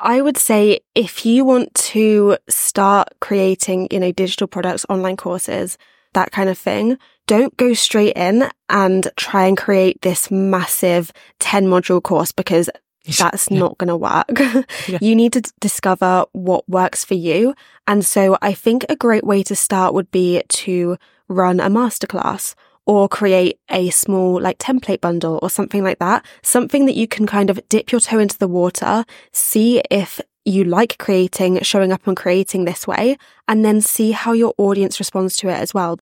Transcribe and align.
I 0.00 0.20
would 0.20 0.36
say 0.36 0.80
if 0.94 1.26
you 1.26 1.44
want 1.44 1.74
to 1.74 2.36
start 2.48 3.08
creating, 3.20 3.88
you 3.90 4.00
know, 4.00 4.12
digital 4.12 4.46
products, 4.46 4.86
online 4.88 5.16
courses, 5.16 5.76
that 6.14 6.30
kind 6.30 6.48
of 6.48 6.58
thing, 6.58 6.98
don't 7.26 7.56
go 7.56 7.74
straight 7.74 8.16
in 8.16 8.48
and 8.68 9.10
try 9.16 9.46
and 9.46 9.56
create 9.56 10.00
this 10.02 10.30
massive 10.30 11.12
10 11.40 11.66
module 11.66 12.02
course 12.02 12.32
because 12.32 12.70
that's 13.18 13.50
yeah. 13.50 13.58
not 13.58 13.78
going 13.78 13.88
to 13.88 13.96
work. 13.96 14.66
yeah. 14.88 14.98
You 15.00 15.16
need 15.16 15.32
to 15.34 15.52
discover 15.60 16.24
what 16.32 16.68
works 16.68 17.04
for 17.04 17.14
you. 17.14 17.54
And 17.86 18.04
so 18.04 18.36
I 18.42 18.52
think 18.54 18.84
a 18.88 18.96
great 18.96 19.24
way 19.24 19.42
to 19.44 19.56
start 19.56 19.94
would 19.94 20.10
be 20.10 20.42
to 20.48 20.96
run 21.28 21.60
a 21.60 21.68
masterclass 21.68 22.54
or 22.88 23.06
create 23.06 23.60
a 23.70 23.90
small 23.90 24.40
like 24.40 24.58
template 24.58 25.00
bundle 25.00 25.38
or 25.42 25.50
something 25.50 25.84
like 25.84 25.98
that. 25.98 26.24
Something 26.42 26.86
that 26.86 26.96
you 26.96 27.06
can 27.06 27.26
kind 27.26 27.50
of 27.50 27.60
dip 27.68 27.92
your 27.92 28.00
toe 28.00 28.18
into 28.18 28.38
the 28.38 28.48
water, 28.48 29.04
see 29.30 29.82
if 29.90 30.20
you 30.46 30.64
like 30.64 30.96
creating, 30.96 31.60
showing 31.60 31.92
up 31.92 32.06
and 32.06 32.16
creating 32.16 32.64
this 32.64 32.86
way, 32.86 33.18
and 33.46 33.62
then 33.62 33.82
see 33.82 34.12
how 34.12 34.32
your 34.32 34.54
audience 34.56 34.98
responds 34.98 35.36
to 35.36 35.48
it 35.48 35.58
as 35.58 35.74
well. 35.74 35.98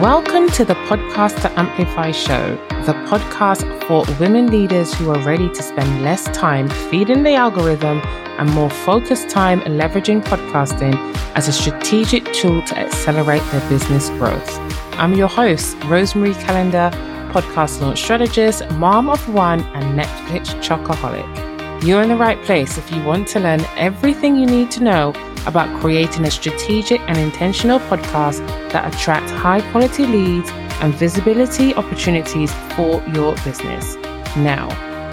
Welcome 0.00 0.50
to 0.50 0.64
the 0.64 0.74
Podcast 0.74 1.40
to 1.42 1.58
Amplify 1.58 2.12
show, 2.12 2.56
the 2.84 2.92
podcast 3.08 3.64
for 3.84 4.04
women 4.18 4.50
leaders 4.50 4.94
who 4.94 5.10
are 5.10 5.20
ready 5.22 5.48
to 5.48 5.62
spend 5.62 6.02
less 6.02 6.24
time 6.26 6.68
feeding 6.90 7.22
the 7.22 7.34
algorithm 7.34 8.00
and 8.38 8.50
more 8.50 8.70
focused 8.70 9.28
time 9.28 9.60
leveraging 9.62 10.22
podcasting 10.24 10.94
as 11.34 11.48
a 11.48 11.52
strategic 11.52 12.24
tool 12.32 12.62
to 12.62 12.78
accelerate 12.78 13.42
their 13.50 13.68
business 13.68 14.08
growth. 14.10 14.77
I'm 14.98 15.14
your 15.14 15.28
host, 15.28 15.76
Rosemary 15.84 16.34
Calendar, 16.34 16.90
podcast 17.32 17.80
launch 17.80 18.02
strategist, 18.02 18.68
mom 18.72 19.08
of 19.08 19.32
one, 19.32 19.60
and 19.60 19.96
Netflix 19.96 20.46
chocoholic. 20.60 21.84
You're 21.84 22.02
in 22.02 22.08
the 22.08 22.16
right 22.16 22.42
place 22.42 22.76
if 22.78 22.90
you 22.90 23.00
want 23.04 23.28
to 23.28 23.38
learn 23.38 23.60
everything 23.76 24.34
you 24.34 24.44
need 24.44 24.72
to 24.72 24.82
know 24.82 25.10
about 25.46 25.80
creating 25.80 26.24
a 26.24 26.32
strategic 26.32 27.00
and 27.02 27.16
intentional 27.16 27.78
podcast 27.78 28.44
that 28.72 28.92
attracts 28.92 29.30
high 29.30 29.60
quality 29.70 30.04
leads 30.04 30.50
and 30.80 30.92
visibility 30.94 31.72
opportunities 31.74 32.52
for 32.74 33.00
your 33.14 33.36
business. 33.44 33.94
Now, 34.36 34.68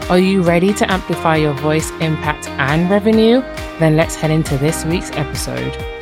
are 0.09 0.17
you 0.17 0.41
ready 0.41 0.73
to 0.73 0.91
amplify 0.91 1.35
your 1.35 1.53
voice, 1.53 1.91
impact, 2.01 2.49
and 2.49 2.89
revenue? 2.89 3.41
Then 3.77 3.95
let's 3.95 4.15
head 4.15 4.31
into 4.31 4.57
this 4.57 4.83
week's 4.83 5.11
episode. 5.11 5.94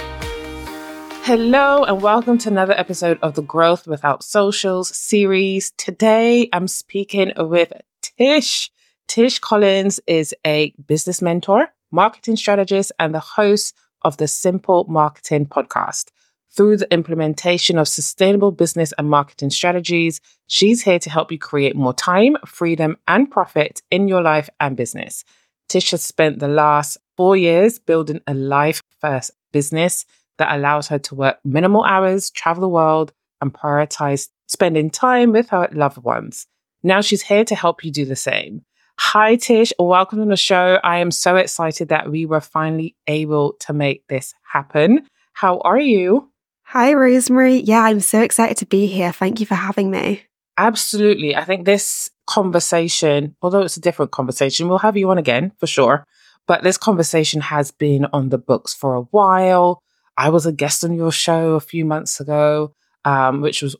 Hello, 1.25 1.85
and 1.85 2.01
welcome 2.01 2.37
to 2.39 2.49
another 2.49 2.77
episode 2.77 3.17
of 3.21 3.35
the 3.35 3.41
Growth 3.41 3.87
Without 3.87 4.25
Socials 4.25 4.93
series. 4.93 5.71
Today, 5.77 6.49
I'm 6.51 6.67
speaking 6.67 7.31
with 7.37 7.71
Tish. 8.01 8.69
Tish 9.07 9.39
Collins 9.39 10.01
is 10.05 10.35
a 10.45 10.73
business 10.85 11.21
mentor, 11.21 11.69
marketing 11.91 12.35
strategist, 12.35 12.91
and 12.99 13.15
the 13.15 13.21
host 13.21 13.73
of 14.01 14.17
the 14.17 14.27
Simple 14.27 14.83
Marketing 14.89 15.45
podcast. 15.45 16.09
Through 16.51 16.75
the 16.75 16.93
implementation 16.93 17.77
of 17.77 17.87
sustainable 17.87 18.51
business 18.51 18.91
and 18.97 19.09
marketing 19.09 19.51
strategies, 19.51 20.19
she's 20.47 20.83
here 20.83 20.99
to 20.99 21.09
help 21.09 21.31
you 21.31 21.39
create 21.39 21.73
more 21.73 21.93
time, 21.93 22.35
freedom, 22.45 22.97
and 23.07 23.31
profit 23.31 23.81
in 23.89 24.09
your 24.09 24.21
life 24.21 24.49
and 24.59 24.75
business. 24.75 25.23
Tish 25.69 25.91
has 25.91 26.03
spent 26.03 26.39
the 26.39 26.49
last 26.49 26.97
four 27.15 27.37
years 27.37 27.79
building 27.79 28.19
a 28.27 28.33
life 28.33 28.83
first 28.99 29.31
business 29.53 30.05
that 30.37 30.55
allows 30.55 30.87
her 30.87 30.99
to 30.99 31.15
work 31.15 31.37
minimal 31.43 31.83
hours, 31.83 32.29
travel 32.29 32.61
the 32.61 32.67
world, 32.69 33.13
and 33.41 33.53
prioritize 33.53 34.29
spending 34.47 34.89
time 34.89 35.31
with 35.31 35.49
her 35.49 35.67
loved 35.71 35.97
ones. 35.97 36.47
Now 36.83 37.01
she's 37.01 37.21
here 37.21 37.45
to 37.45 37.55
help 37.55 37.83
you 37.83 37.91
do 37.91 38.05
the 38.05 38.15
same. 38.15 38.63
Hi, 38.99 39.35
Tish. 39.35 39.73
Welcome 39.79 40.19
to 40.19 40.25
the 40.25 40.37
show. 40.37 40.79
I 40.83 40.99
am 40.99 41.11
so 41.11 41.35
excited 41.35 41.89
that 41.89 42.11
we 42.11 42.25
were 42.25 42.41
finally 42.41 42.95
able 43.07 43.53
to 43.61 43.73
make 43.73 44.07
this 44.07 44.33
happen. 44.43 45.07
How 45.33 45.59
are 45.59 45.79
you? 45.79 46.29
Hi, 46.63 46.93
Rosemary. 46.93 47.57
Yeah, 47.57 47.81
I'm 47.81 47.99
so 47.99 48.21
excited 48.21 48.57
to 48.57 48.65
be 48.65 48.85
here. 48.85 49.11
Thank 49.11 49.39
you 49.39 49.45
for 49.45 49.55
having 49.55 49.91
me. 49.91 50.23
Absolutely. 50.57 51.35
I 51.35 51.43
think 51.43 51.65
this 51.65 52.09
conversation, 52.27 53.35
although 53.41 53.61
it's 53.61 53.77
a 53.77 53.81
different 53.81 54.11
conversation, 54.11 54.67
we'll 54.67 54.77
have 54.79 54.97
you 54.97 55.09
on 55.09 55.17
again 55.17 55.51
for 55.57 55.67
sure. 55.67 56.05
But 56.47 56.63
this 56.63 56.77
conversation 56.77 57.41
has 57.41 57.71
been 57.71 58.05
on 58.13 58.29
the 58.29 58.37
books 58.37 58.73
for 58.73 58.95
a 58.95 59.01
while. 59.01 59.81
I 60.17 60.29
was 60.29 60.45
a 60.45 60.51
guest 60.51 60.83
on 60.83 60.93
your 60.93 61.11
show 61.11 61.53
a 61.53 61.59
few 61.59 61.85
months 61.85 62.19
ago, 62.19 62.73
um, 63.05 63.41
which 63.41 63.61
was 63.61 63.75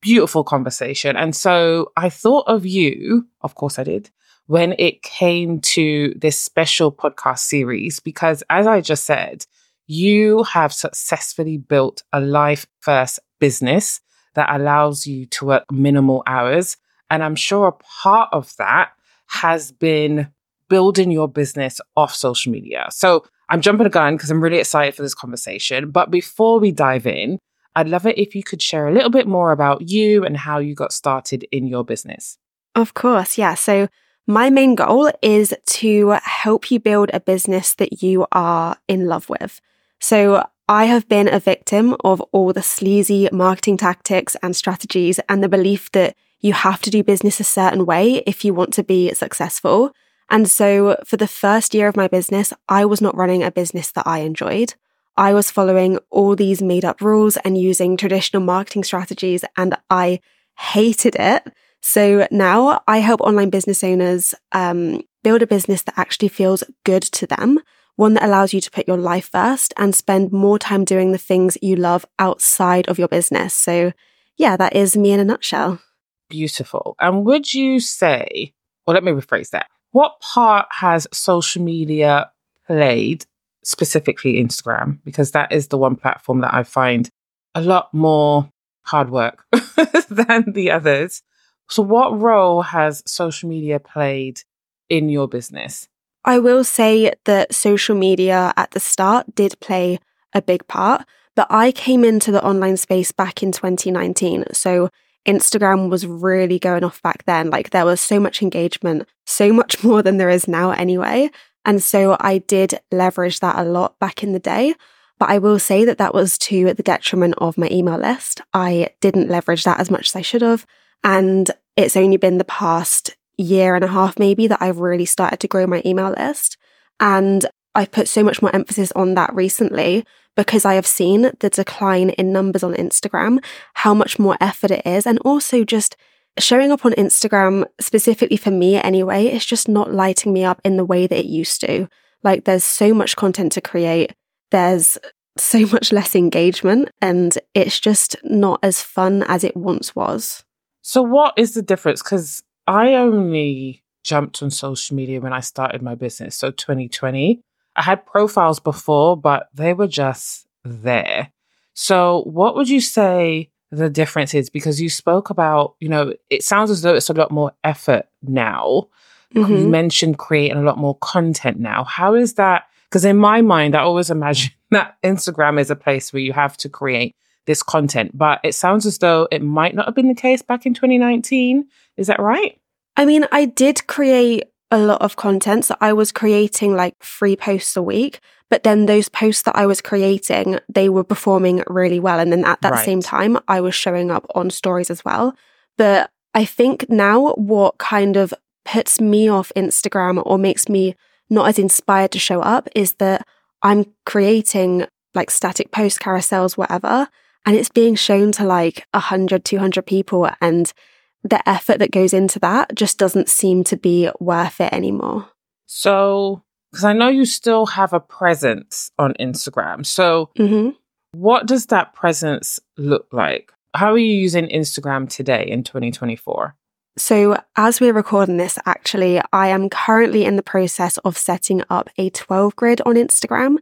beautiful 0.00 0.44
conversation. 0.44 1.16
And 1.16 1.36
so 1.36 1.92
I 1.96 2.10
thought 2.10 2.46
of 2.48 2.66
you, 2.66 3.26
of 3.42 3.54
course 3.54 3.78
I 3.78 3.84
did, 3.84 4.10
when 4.46 4.74
it 4.78 5.02
came 5.02 5.60
to 5.60 6.12
this 6.16 6.38
special 6.38 6.90
podcast 6.90 7.40
series, 7.40 8.00
because 8.00 8.42
as 8.50 8.66
I 8.66 8.80
just 8.80 9.04
said, 9.04 9.44
you 9.86 10.42
have 10.44 10.72
successfully 10.72 11.56
built 11.56 12.02
a 12.12 12.20
life 12.20 12.66
first 12.80 13.20
business 13.38 14.00
that 14.34 14.48
allows 14.54 15.06
you 15.06 15.26
to 15.26 15.46
work 15.46 15.64
minimal 15.70 16.22
hours. 16.26 16.76
And 17.10 17.22
I'm 17.22 17.36
sure 17.36 17.66
a 17.66 17.72
part 17.72 18.28
of 18.32 18.54
that 18.56 18.90
has 19.26 19.72
been 19.72 20.28
building 20.68 21.10
your 21.10 21.28
business 21.28 21.80
off 21.96 22.14
social 22.14 22.52
media. 22.52 22.86
So 22.90 23.24
I'm 23.50 23.60
jumping 23.60 23.86
a 23.86 23.90
gun 23.90 24.16
because 24.16 24.30
I'm 24.30 24.42
really 24.42 24.58
excited 24.58 24.94
for 24.94 25.02
this 25.02 25.14
conversation. 25.14 25.90
But 25.90 26.10
before 26.10 26.60
we 26.60 26.70
dive 26.70 27.06
in, 27.06 27.38
I'd 27.74 27.88
love 27.88 28.06
it 28.06 28.18
if 28.18 28.34
you 28.34 28.42
could 28.42 28.62
share 28.62 28.88
a 28.88 28.92
little 28.92 29.10
bit 29.10 29.26
more 29.26 29.52
about 29.52 29.88
you 29.88 30.24
and 30.24 30.36
how 30.36 30.58
you 30.58 30.74
got 30.74 30.92
started 30.92 31.46
in 31.52 31.66
your 31.66 31.84
business. 31.84 32.38
Of 32.74 32.94
course, 32.94 33.36
yeah. 33.36 33.54
So 33.54 33.88
my 34.26 34.50
main 34.50 34.76
goal 34.76 35.10
is 35.22 35.54
to 35.66 36.16
help 36.22 36.70
you 36.70 36.78
build 36.78 37.10
a 37.12 37.20
business 37.20 37.74
that 37.74 38.02
you 38.02 38.26
are 38.32 38.76
in 38.86 39.06
love 39.06 39.28
with. 39.28 39.60
So 40.00 40.46
I 40.68 40.84
have 40.84 41.08
been 41.08 41.26
a 41.26 41.40
victim 41.40 41.96
of 42.04 42.20
all 42.32 42.52
the 42.52 42.62
sleazy 42.62 43.28
marketing 43.32 43.76
tactics 43.76 44.36
and 44.42 44.54
strategies 44.54 45.18
and 45.28 45.42
the 45.42 45.48
belief 45.48 45.90
that 45.92 46.14
you 46.38 46.52
have 46.52 46.80
to 46.82 46.90
do 46.90 47.02
business 47.02 47.40
a 47.40 47.44
certain 47.44 47.84
way 47.84 48.22
if 48.26 48.44
you 48.44 48.54
want 48.54 48.72
to 48.74 48.84
be 48.84 49.12
successful. 49.14 49.92
And 50.30 50.48
so 50.48 50.96
for 51.04 51.16
the 51.16 51.26
first 51.26 51.74
year 51.74 51.88
of 51.88 51.96
my 51.96 52.08
business, 52.08 52.52
I 52.68 52.84
was 52.84 53.00
not 53.00 53.16
running 53.16 53.42
a 53.42 53.50
business 53.50 53.90
that 53.92 54.06
I 54.06 54.20
enjoyed. 54.20 54.74
I 55.16 55.34
was 55.34 55.50
following 55.50 55.98
all 56.10 56.36
these 56.36 56.62
made 56.62 56.84
up 56.84 57.00
rules 57.00 57.36
and 57.38 57.58
using 57.58 57.96
traditional 57.96 58.42
marketing 58.42 58.84
strategies, 58.84 59.44
and 59.56 59.76
I 59.90 60.20
hated 60.56 61.16
it. 61.16 61.42
So 61.82 62.28
now 62.30 62.82
I 62.86 62.98
help 62.98 63.20
online 63.20 63.50
business 63.50 63.82
owners 63.82 64.34
um, 64.52 65.02
build 65.24 65.42
a 65.42 65.46
business 65.46 65.82
that 65.82 65.98
actually 65.98 66.28
feels 66.28 66.62
good 66.84 67.02
to 67.02 67.26
them, 67.26 67.58
one 67.96 68.14
that 68.14 68.22
allows 68.24 68.54
you 68.54 68.60
to 68.60 68.70
put 68.70 68.86
your 68.86 68.96
life 68.96 69.30
first 69.32 69.74
and 69.76 69.94
spend 69.94 70.32
more 70.32 70.58
time 70.58 70.84
doing 70.84 71.12
the 71.12 71.18
things 71.18 71.58
you 71.60 71.76
love 71.76 72.06
outside 72.18 72.88
of 72.88 72.98
your 72.98 73.08
business. 73.08 73.52
So, 73.52 73.92
yeah, 74.36 74.56
that 74.56 74.76
is 74.76 74.96
me 74.96 75.10
in 75.12 75.20
a 75.20 75.24
nutshell. 75.24 75.80
Beautiful. 76.28 76.94
And 77.00 77.24
would 77.24 77.52
you 77.52 77.80
say, 77.80 78.54
or 78.86 78.94
let 78.94 79.04
me 79.04 79.12
rephrase 79.12 79.50
that, 79.50 79.68
what 79.92 80.20
part 80.20 80.66
has 80.70 81.06
social 81.12 81.62
media 81.62 82.30
played, 82.66 83.26
specifically 83.64 84.42
Instagram? 84.42 84.98
Because 85.04 85.32
that 85.32 85.52
is 85.52 85.68
the 85.68 85.78
one 85.78 85.96
platform 85.96 86.40
that 86.40 86.54
I 86.54 86.62
find 86.62 87.08
a 87.54 87.60
lot 87.60 87.92
more 87.92 88.50
hard 88.82 89.10
work 89.10 89.44
than 90.08 90.52
the 90.52 90.70
others. 90.70 91.22
So, 91.68 91.82
what 91.82 92.18
role 92.18 92.62
has 92.62 93.02
social 93.06 93.48
media 93.48 93.78
played 93.78 94.42
in 94.88 95.08
your 95.08 95.28
business? 95.28 95.88
I 96.24 96.38
will 96.38 96.64
say 96.64 97.12
that 97.24 97.54
social 97.54 97.96
media 97.96 98.52
at 98.56 98.72
the 98.72 98.80
start 98.80 99.34
did 99.34 99.58
play 99.60 99.98
a 100.34 100.42
big 100.42 100.66
part, 100.66 101.06
but 101.34 101.46
I 101.48 101.72
came 101.72 102.04
into 102.04 102.30
the 102.30 102.44
online 102.44 102.76
space 102.76 103.12
back 103.12 103.42
in 103.42 103.52
2019. 103.52 104.44
So, 104.52 104.90
Instagram 105.26 105.90
was 105.90 106.06
really 106.06 106.58
going 106.58 106.84
off 106.84 107.02
back 107.02 107.24
then. 107.24 107.50
Like, 107.50 107.70
there 107.70 107.84
was 107.84 108.00
so 108.00 108.18
much 108.18 108.42
engagement, 108.42 109.08
so 109.26 109.52
much 109.52 109.82
more 109.84 110.02
than 110.02 110.16
there 110.16 110.30
is 110.30 110.48
now, 110.48 110.70
anyway. 110.70 111.30
And 111.64 111.82
so, 111.82 112.16
I 112.20 112.38
did 112.38 112.80
leverage 112.90 113.40
that 113.40 113.58
a 113.58 113.64
lot 113.64 113.98
back 113.98 114.22
in 114.22 114.32
the 114.32 114.38
day. 114.38 114.74
But 115.18 115.28
I 115.28 115.38
will 115.38 115.58
say 115.58 115.84
that 115.84 115.98
that 115.98 116.14
was 116.14 116.38
to 116.38 116.72
the 116.72 116.82
detriment 116.82 117.34
of 117.38 117.58
my 117.58 117.68
email 117.70 117.98
list. 117.98 118.40
I 118.54 118.88
didn't 119.02 119.28
leverage 119.28 119.64
that 119.64 119.78
as 119.78 119.90
much 119.90 120.08
as 120.08 120.16
I 120.16 120.22
should 120.22 120.40
have. 120.40 120.66
And 121.04 121.50
it's 121.76 121.96
only 121.96 122.16
been 122.16 122.38
the 122.38 122.44
past 122.44 123.16
year 123.36 123.74
and 123.74 123.84
a 123.84 123.88
half, 123.88 124.18
maybe, 124.18 124.46
that 124.46 124.62
I've 124.62 124.78
really 124.78 125.04
started 125.04 125.38
to 125.40 125.48
grow 125.48 125.66
my 125.66 125.82
email 125.84 126.14
list. 126.16 126.56
And 127.00 127.44
I've 127.74 127.92
put 127.92 128.08
so 128.08 128.22
much 128.22 128.42
more 128.42 128.54
emphasis 128.54 128.92
on 128.92 129.14
that 129.14 129.34
recently 129.34 130.04
because 130.36 130.64
I 130.64 130.74
have 130.74 130.86
seen 130.86 131.30
the 131.40 131.50
decline 131.50 132.10
in 132.10 132.32
numbers 132.32 132.62
on 132.62 132.74
Instagram, 132.74 133.44
how 133.74 133.94
much 133.94 134.18
more 134.18 134.36
effort 134.40 134.70
it 134.70 134.86
is, 134.86 135.06
and 135.06 135.18
also 135.20 135.64
just 135.64 135.96
showing 136.38 136.72
up 136.72 136.84
on 136.84 136.92
Instagram, 136.92 137.64
specifically 137.80 138.36
for 138.36 138.50
me 138.50 138.76
anyway, 138.76 139.26
it's 139.26 139.44
just 139.44 139.68
not 139.68 139.92
lighting 139.92 140.32
me 140.32 140.44
up 140.44 140.60
in 140.64 140.76
the 140.76 140.84
way 140.84 141.06
that 141.06 141.18
it 141.18 141.26
used 141.26 141.60
to. 141.62 141.88
Like, 142.22 142.44
there's 142.44 142.64
so 142.64 142.94
much 142.94 143.16
content 143.16 143.52
to 143.52 143.60
create, 143.60 144.14
there's 144.50 144.98
so 145.36 145.60
much 145.72 145.92
less 145.92 146.14
engagement, 146.14 146.90
and 147.00 147.36
it's 147.54 147.80
just 147.80 148.16
not 148.22 148.60
as 148.62 148.82
fun 148.82 149.24
as 149.24 149.44
it 149.44 149.56
once 149.56 149.94
was. 149.94 150.44
So, 150.82 151.02
what 151.02 151.34
is 151.36 151.54
the 151.54 151.62
difference? 151.62 152.02
Because 152.02 152.42
I 152.66 152.94
only 152.94 153.84
jumped 154.02 154.42
on 154.42 154.50
social 154.50 154.96
media 154.96 155.20
when 155.20 155.32
I 155.32 155.40
started 155.40 155.82
my 155.82 155.94
business. 155.94 156.36
So 156.36 156.50
2020. 156.50 157.40
I 157.76 157.82
had 157.82 158.06
profiles 158.06 158.60
before, 158.60 159.16
but 159.16 159.48
they 159.54 159.72
were 159.72 159.86
just 159.86 160.46
there. 160.64 161.32
So 161.74 162.22
what 162.26 162.56
would 162.56 162.68
you 162.68 162.80
say 162.80 163.50
the 163.70 163.88
difference 163.88 164.34
is? 164.34 164.50
Because 164.50 164.80
you 164.80 164.88
spoke 164.88 165.30
about, 165.30 165.76
you 165.80 165.88
know, 165.88 166.12
it 166.28 166.42
sounds 166.42 166.70
as 166.70 166.82
though 166.82 166.94
it's 166.94 167.10
a 167.10 167.14
lot 167.14 167.30
more 167.30 167.52
effort 167.64 168.06
now. 168.22 168.88
Mm-hmm. 169.34 169.56
You 169.56 169.68
mentioned 169.68 170.18
creating 170.18 170.58
a 170.58 170.62
lot 170.62 170.78
more 170.78 170.98
content 170.98 171.60
now. 171.60 171.84
How 171.84 172.14
is 172.14 172.34
that? 172.34 172.64
Because 172.88 173.04
in 173.04 173.16
my 173.16 173.40
mind, 173.40 173.76
I 173.76 173.80
always 173.80 174.10
imagine 174.10 174.52
that 174.70 174.96
Instagram 175.02 175.60
is 175.60 175.70
a 175.70 175.76
place 175.76 176.12
where 176.12 176.20
you 176.20 176.32
have 176.32 176.56
to 176.58 176.68
create 176.68 177.14
this 177.46 177.62
content, 177.62 178.16
but 178.16 178.40
it 178.44 178.54
sounds 178.54 178.86
as 178.86 178.98
though 178.98 179.26
it 179.30 179.42
might 179.42 179.74
not 179.74 179.86
have 179.86 179.94
been 179.94 180.08
the 180.08 180.14
case 180.14 180.42
back 180.42 180.66
in 180.66 180.74
2019. 180.74 181.66
Is 181.96 182.08
that 182.08 182.20
right? 182.20 182.60
I 182.96 183.04
mean, 183.04 183.26
I 183.32 183.46
did 183.46 183.86
create 183.86 184.44
a 184.70 184.78
lot 184.78 185.02
of 185.02 185.16
content. 185.16 185.64
So 185.64 185.76
I 185.80 185.92
was 185.92 186.12
creating 186.12 186.74
like 186.74 186.96
three 187.00 187.36
posts 187.36 187.76
a 187.76 187.82
week, 187.82 188.20
but 188.48 188.62
then 188.62 188.86
those 188.86 189.08
posts 189.08 189.42
that 189.42 189.56
I 189.56 189.66
was 189.66 189.80
creating, 189.80 190.58
they 190.68 190.88
were 190.88 191.04
performing 191.04 191.62
really 191.66 192.00
well. 192.00 192.18
And 192.18 192.32
then 192.32 192.44
at 192.44 192.60
that 192.62 192.72
right. 192.72 192.84
same 192.84 193.00
time, 193.00 193.38
I 193.48 193.60
was 193.60 193.74
showing 193.74 194.10
up 194.10 194.26
on 194.34 194.50
stories 194.50 194.90
as 194.90 195.04
well. 195.04 195.34
But 195.76 196.10
I 196.34 196.44
think 196.44 196.88
now 196.88 197.32
what 197.34 197.78
kind 197.78 198.16
of 198.16 198.32
puts 198.64 199.00
me 199.00 199.28
off 199.28 199.52
Instagram 199.56 200.22
or 200.24 200.38
makes 200.38 200.68
me 200.68 200.94
not 201.28 201.48
as 201.48 201.58
inspired 201.58 202.12
to 202.12 202.18
show 202.18 202.40
up 202.40 202.68
is 202.74 202.94
that 202.94 203.26
I'm 203.62 203.86
creating 204.06 204.86
like 205.14 205.30
static 205.30 205.70
post 205.70 206.00
carousels, 206.00 206.56
whatever, 206.56 207.08
and 207.46 207.56
it's 207.56 207.68
being 207.68 207.94
shown 207.94 208.32
to 208.32 208.44
like 208.44 208.86
100, 208.92 209.44
200 209.44 209.86
people. 209.86 210.28
And 210.40 210.72
the 211.22 211.46
effort 211.48 211.78
that 211.78 211.90
goes 211.90 212.12
into 212.12 212.38
that 212.38 212.74
just 212.74 212.98
doesn't 212.98 213.28
seem 213.28 213.64
to 213.64 213.76
be 213.76 214.10
worth 214.20 214.60
it 214.60 214.72
anymore. 214.72 215.28
So, 215.66 216.42
because 216.70 216.84
I 216.84 216.92
know 216.92 217.08
you 217.08 217.24
still 217.24 217.66
have 217.66 217.92
a 217.92 218.00
presence 218.00 218.90
on 218.98 219.14
Instagram. 219.20 219.84
So, 219.84 220.30
mm-hmm. 220.38 220.70
what 221.12 221.46
does 221.46 221.66
that 221.66 221.94
presence 221.94 222.58
look 222.76 223.08
like? 223.12 223.52
How 223.74 223.92
are 223.92 223.98
you 223.98 224.14
using 224.14 224.48
Instagram 224.48 225.08
today 225.08 225.46
in 225.46 225.62
2024? 225.62 226.56
So, 226.96 227.40
as 227.56 227.80
we're 227.80 227.92
recording 227.92 228.36
this, 228.36 228.58
actually, 228.66 229.20
I 229.32 229.48
am 229.48 229.70
currently 229.70 230.24
in 230.24 230.36
the 230.36 230.42
process 230.42 230.98
of 230.98 231.16
setting 231.16 231.62
up 231.70 231.88
a 231.96 232.10
12 232.10 232.56
grid 232.56 232.80
on 232.84 232.96
Instagram. 232.96 233.58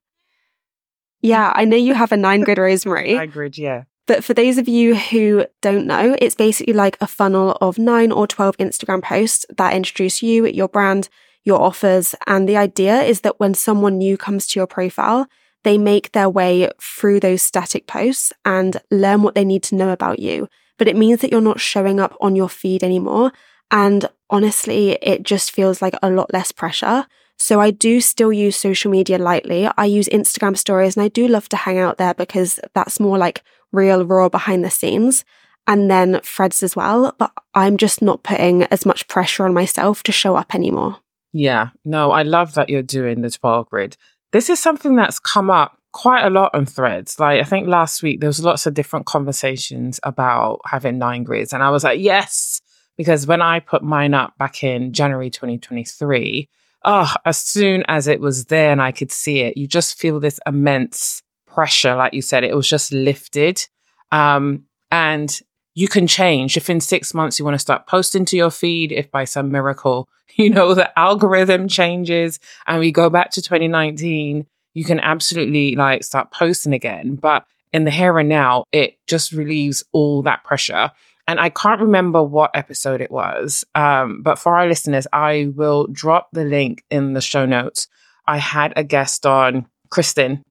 Yeah, 1.20 1.52
I 1.54 1.64
know 1.64 1.76
you 1.76 1.94
have 1.94 2.12
a 2.12 2.16
nine 2.16 2.40
grid, 2.40 2.58
Rosemary. 2.58 3.14
nine 3.14 3.30
grid, 3.30 3.58
yeah. 3.58 3.84
But 4.08 4.24
for 4.24 4.32
those 4.32 4.56
of 4.56 4.66
you 4.66 4.96
who 4.96 5.44
don't 5.60 5.86
know, 5.86 6.16
it's 6.18 6.34
basically 6.34 6.72
like 6.72 6.96
a 6.98 7.06
funnel 7.06 7.58
of 7.60 7.78
nine 7.78 8.10
or 8.10 8.26
12 8.26 8.56
Instagram 8.56 9.02
posts 9.02 9.44
that 9.58 9.74
introduce 9.74 10.22
you, 10.22 10.46
your 10.46 10.66
brand, 10.66 11.10
your 11.44 11.60
offers. 11.60 12.14
And 12.26 12.48
the 12.48 12.56
idea 12.56 13.02
is 13.02 13.20
that 13.20 13.38
when 13.38 13.52
someone 13.52 13.98
new 13.98 14.16
comes 14.16 14.46
to 14.46 14.58
your 14.58 14.66
profile, 14.66 15.26
they 15.62 15.76
make 15.76 16.12
their 16.12 16.30
way 16.30 16.70
through 16.80 17.20
those 17.20 17.42
static 17.42 17.86
posts 17.86 18.32
and 18.46 18.80
learn 18.90 19.22
what 19.22 19.34
they 19.34 19.44
need 19.44 19.62
to 19.64 19.74
know 19.74 19.90
about 19.90 20.20
you. 20.20 20.48
But 20.78 20.88
it 20.88 20.96
means 20.96 21.20
that 21.20 21.30
you're 21.30 21.42
not 21.42 21.60
showing 21.60 22.00
up 22.00 22.16
on 22.18 22.34
your 22.34 22.48
feed 22.48 22.82
anymore. 22.82 23.30
And 23.70 24.08
honestly, 24.30 24.92
it 25.02 25.22
just 25.22 25.50
feels 25.50 25.82
like 25.82 25.94
a 26.02 26.08
lot 26.10 26.32
less 26.32 26.50
pressure. 26.50 27.06
So 27.38 27.60
I 27.60 27.70
do 27.70 28.00
still 28.00 28.32
use 28.32 28.56
social 28.56 28.90
media 28.90 29.16
lightly. 29.16 29.68
I 29.76 29.84
use 29.84 30.08
Instagram 30.08 30.56
stories 30.58 30.96
and 30.96 31.04
I 31.04 31.08
do 31.08 31.28
love 31.28 31.48
to 31.50 31.56
hang 31.56 31.78
out 31.78 31.96
there 31.96 32.14
because 32.14 32.58
that's 32.74 33.00
more 33.00 33.16
like 33.16 33.42
real 33.72 34.04
raw 34.04 34.28
behind 34.28 34.64
the 34.64 34.70
scenes 34.70 35.24
and 35.66 35.90
then 35.90 36.20
threads 36.24 36.62
as 36.62 36.74
well. 36.74 37.14
But 37.16 37.32
I'm 37.54 37.76
just 37.76 38.02
not 38.02 38.24
putting 38.24 38.64
as 38.64 38.84
much 38.84 39.06
pressure 39.06 39.44
on 39.44 39.54
myself 39.54 40.02
to 40.04 40.12
show 40.12 40.34
up 40.34 40.54
anymore. 40.54 40.96
Yeah, 41.32 41.68
no, 41.84 42.10
I 42.10 42.22
love 42.22 42.54
that 42.54 42.68
you're 42.70 42.82
doing 42.82 43.20
the 43.20 43.30
12 43.30 43.68
grid. 43.68 43.96
This 44.32 44.50
is 44.50 44.58
something 44.58 44.96
that's 44.96 45.18
come 45.18 45.50
up 45.50 45.78
quite 45.92 46.24
a 46.24 46.30
lot 46.30 46.54
on 46.54 46.66
threads. 46.66 47.20
Like, 47.20 47.40
I 47.40 47.44
think 47.44 47.68
last 47.68 48.02
week 48.02 48.20
there 48.20 48.28
was 48.28 48.42
lots 48.44 48.66
of 48.66 48.74
different 48.74 49.06
conversations 49.06 50.00
about 50.02 50.60
having 50.66 50.98
nine 50.98 51.24
grids. 51.24 51.52
And 51.52 51.62
I 51.62 51.70
was 51.70 51.84
like, 51.84 52.00
yes, 52.00 52.60
because 52.96 53.26
when 53.26 53.42
I 53.42 53.60
put 53.60 53.82
mine 53.82 54.14
up 54.14 54.36
back 54.38 54.64
in 54.64 54.92
January 54.92 55.30
2023, 55.30 56.48
oh, 56.88 57.12
as 57.26 57.36
soon 57.36 57.84
as 57.86 58.08
it 58.08 58.18
was 58.18 58.46
there 58.46 58.72
and 58.72 58.80
I 58.80 58.92
could 58.92 59.12
see 59.12 59.40
it, 59.40 59.58
you 59.58 59.66
just 59.66 59.98
feel 59.98 60.18
this 60.18 60.40
immense 60.46 61.22
pressure, 61.46 61.94
like 61.94 62.14
you 62.14 62.22
said, 62.22 62.44
it 62.44 62.56
was 62.56 62.66
just 62.66 62.92
lifted. 62.92 63.64
Um, 64.10 64.64
and 64.90 65.38
you 65.74 65.86
can 65.86 66.06
change. 66.06 66.56
If 66.56 66.70
in 66.70 66.80
six 66.80 67.12
months 67.12 67.38
you 67.38 67.44
want 67.44 67.56
to 67.56 67.58
start 67.58 67.86
posting 67.86 68.24
to 68.24 68.38
your 68.38 68.50
feed, 68.50 68.90
if 68.90 69.10
by 69.10 69.24
some 69.24 69.52
miracle, 69.52 70.08
you 70.36 70.48
know, 70.48 70.72
the 70.72 70.98
algorithm 70.98 71.68
changes 71.68 72.40
and 72.66 72.80
we 72.80 72.90
go 72.90 73.10
back 73.10 73.32
to 73.32 73.42
2019, 73.42 74.46
you 74.72 74.84
can 74.84 74.98
absolutely 75.00 75.76
like 75.76 76.04
start 76.04 76.30
posting 76.30 76.72
again. 76.72 77.16
But 77.16 77.44
in 77.70 77.84
the 77.84 77.90
here 77.90 78.18
and 78.18 78.30
now, 78.30 78.64
it 78.72 78.96
just 79.06 79.32
relieves 79.32 79.84
all 79.92 80.22
that 80.22 80.42
pressure. 80.42 80.90
And 81.28 81.38
I 81.38 81.50
can't 81.50 81.80
remember 81.80 82.22
what 82.22 82.50
episode 82.54 83.02
it 83.02 83.10
was. 83.10 83.62
Um, 83.74 84.22
but 84.22 84.38
for 84.38 84.56
our 84.56 84.66
listeners, 84.66 85.06
I 85.12 85.52
will 85.54 85.86
drop 85.88 86.30
the 86.32 86.44
link 86.44 86.82
in 86.90 87.12
the 87.12 87.20
show 87.20 87.44
notes. 87.44 87.86
I 88.26 88.38
had 88.38 88.72
a 88.76 88.82
guest 88.82 89.26
on, 89.26 89.66
Kristen, 89.90 90.42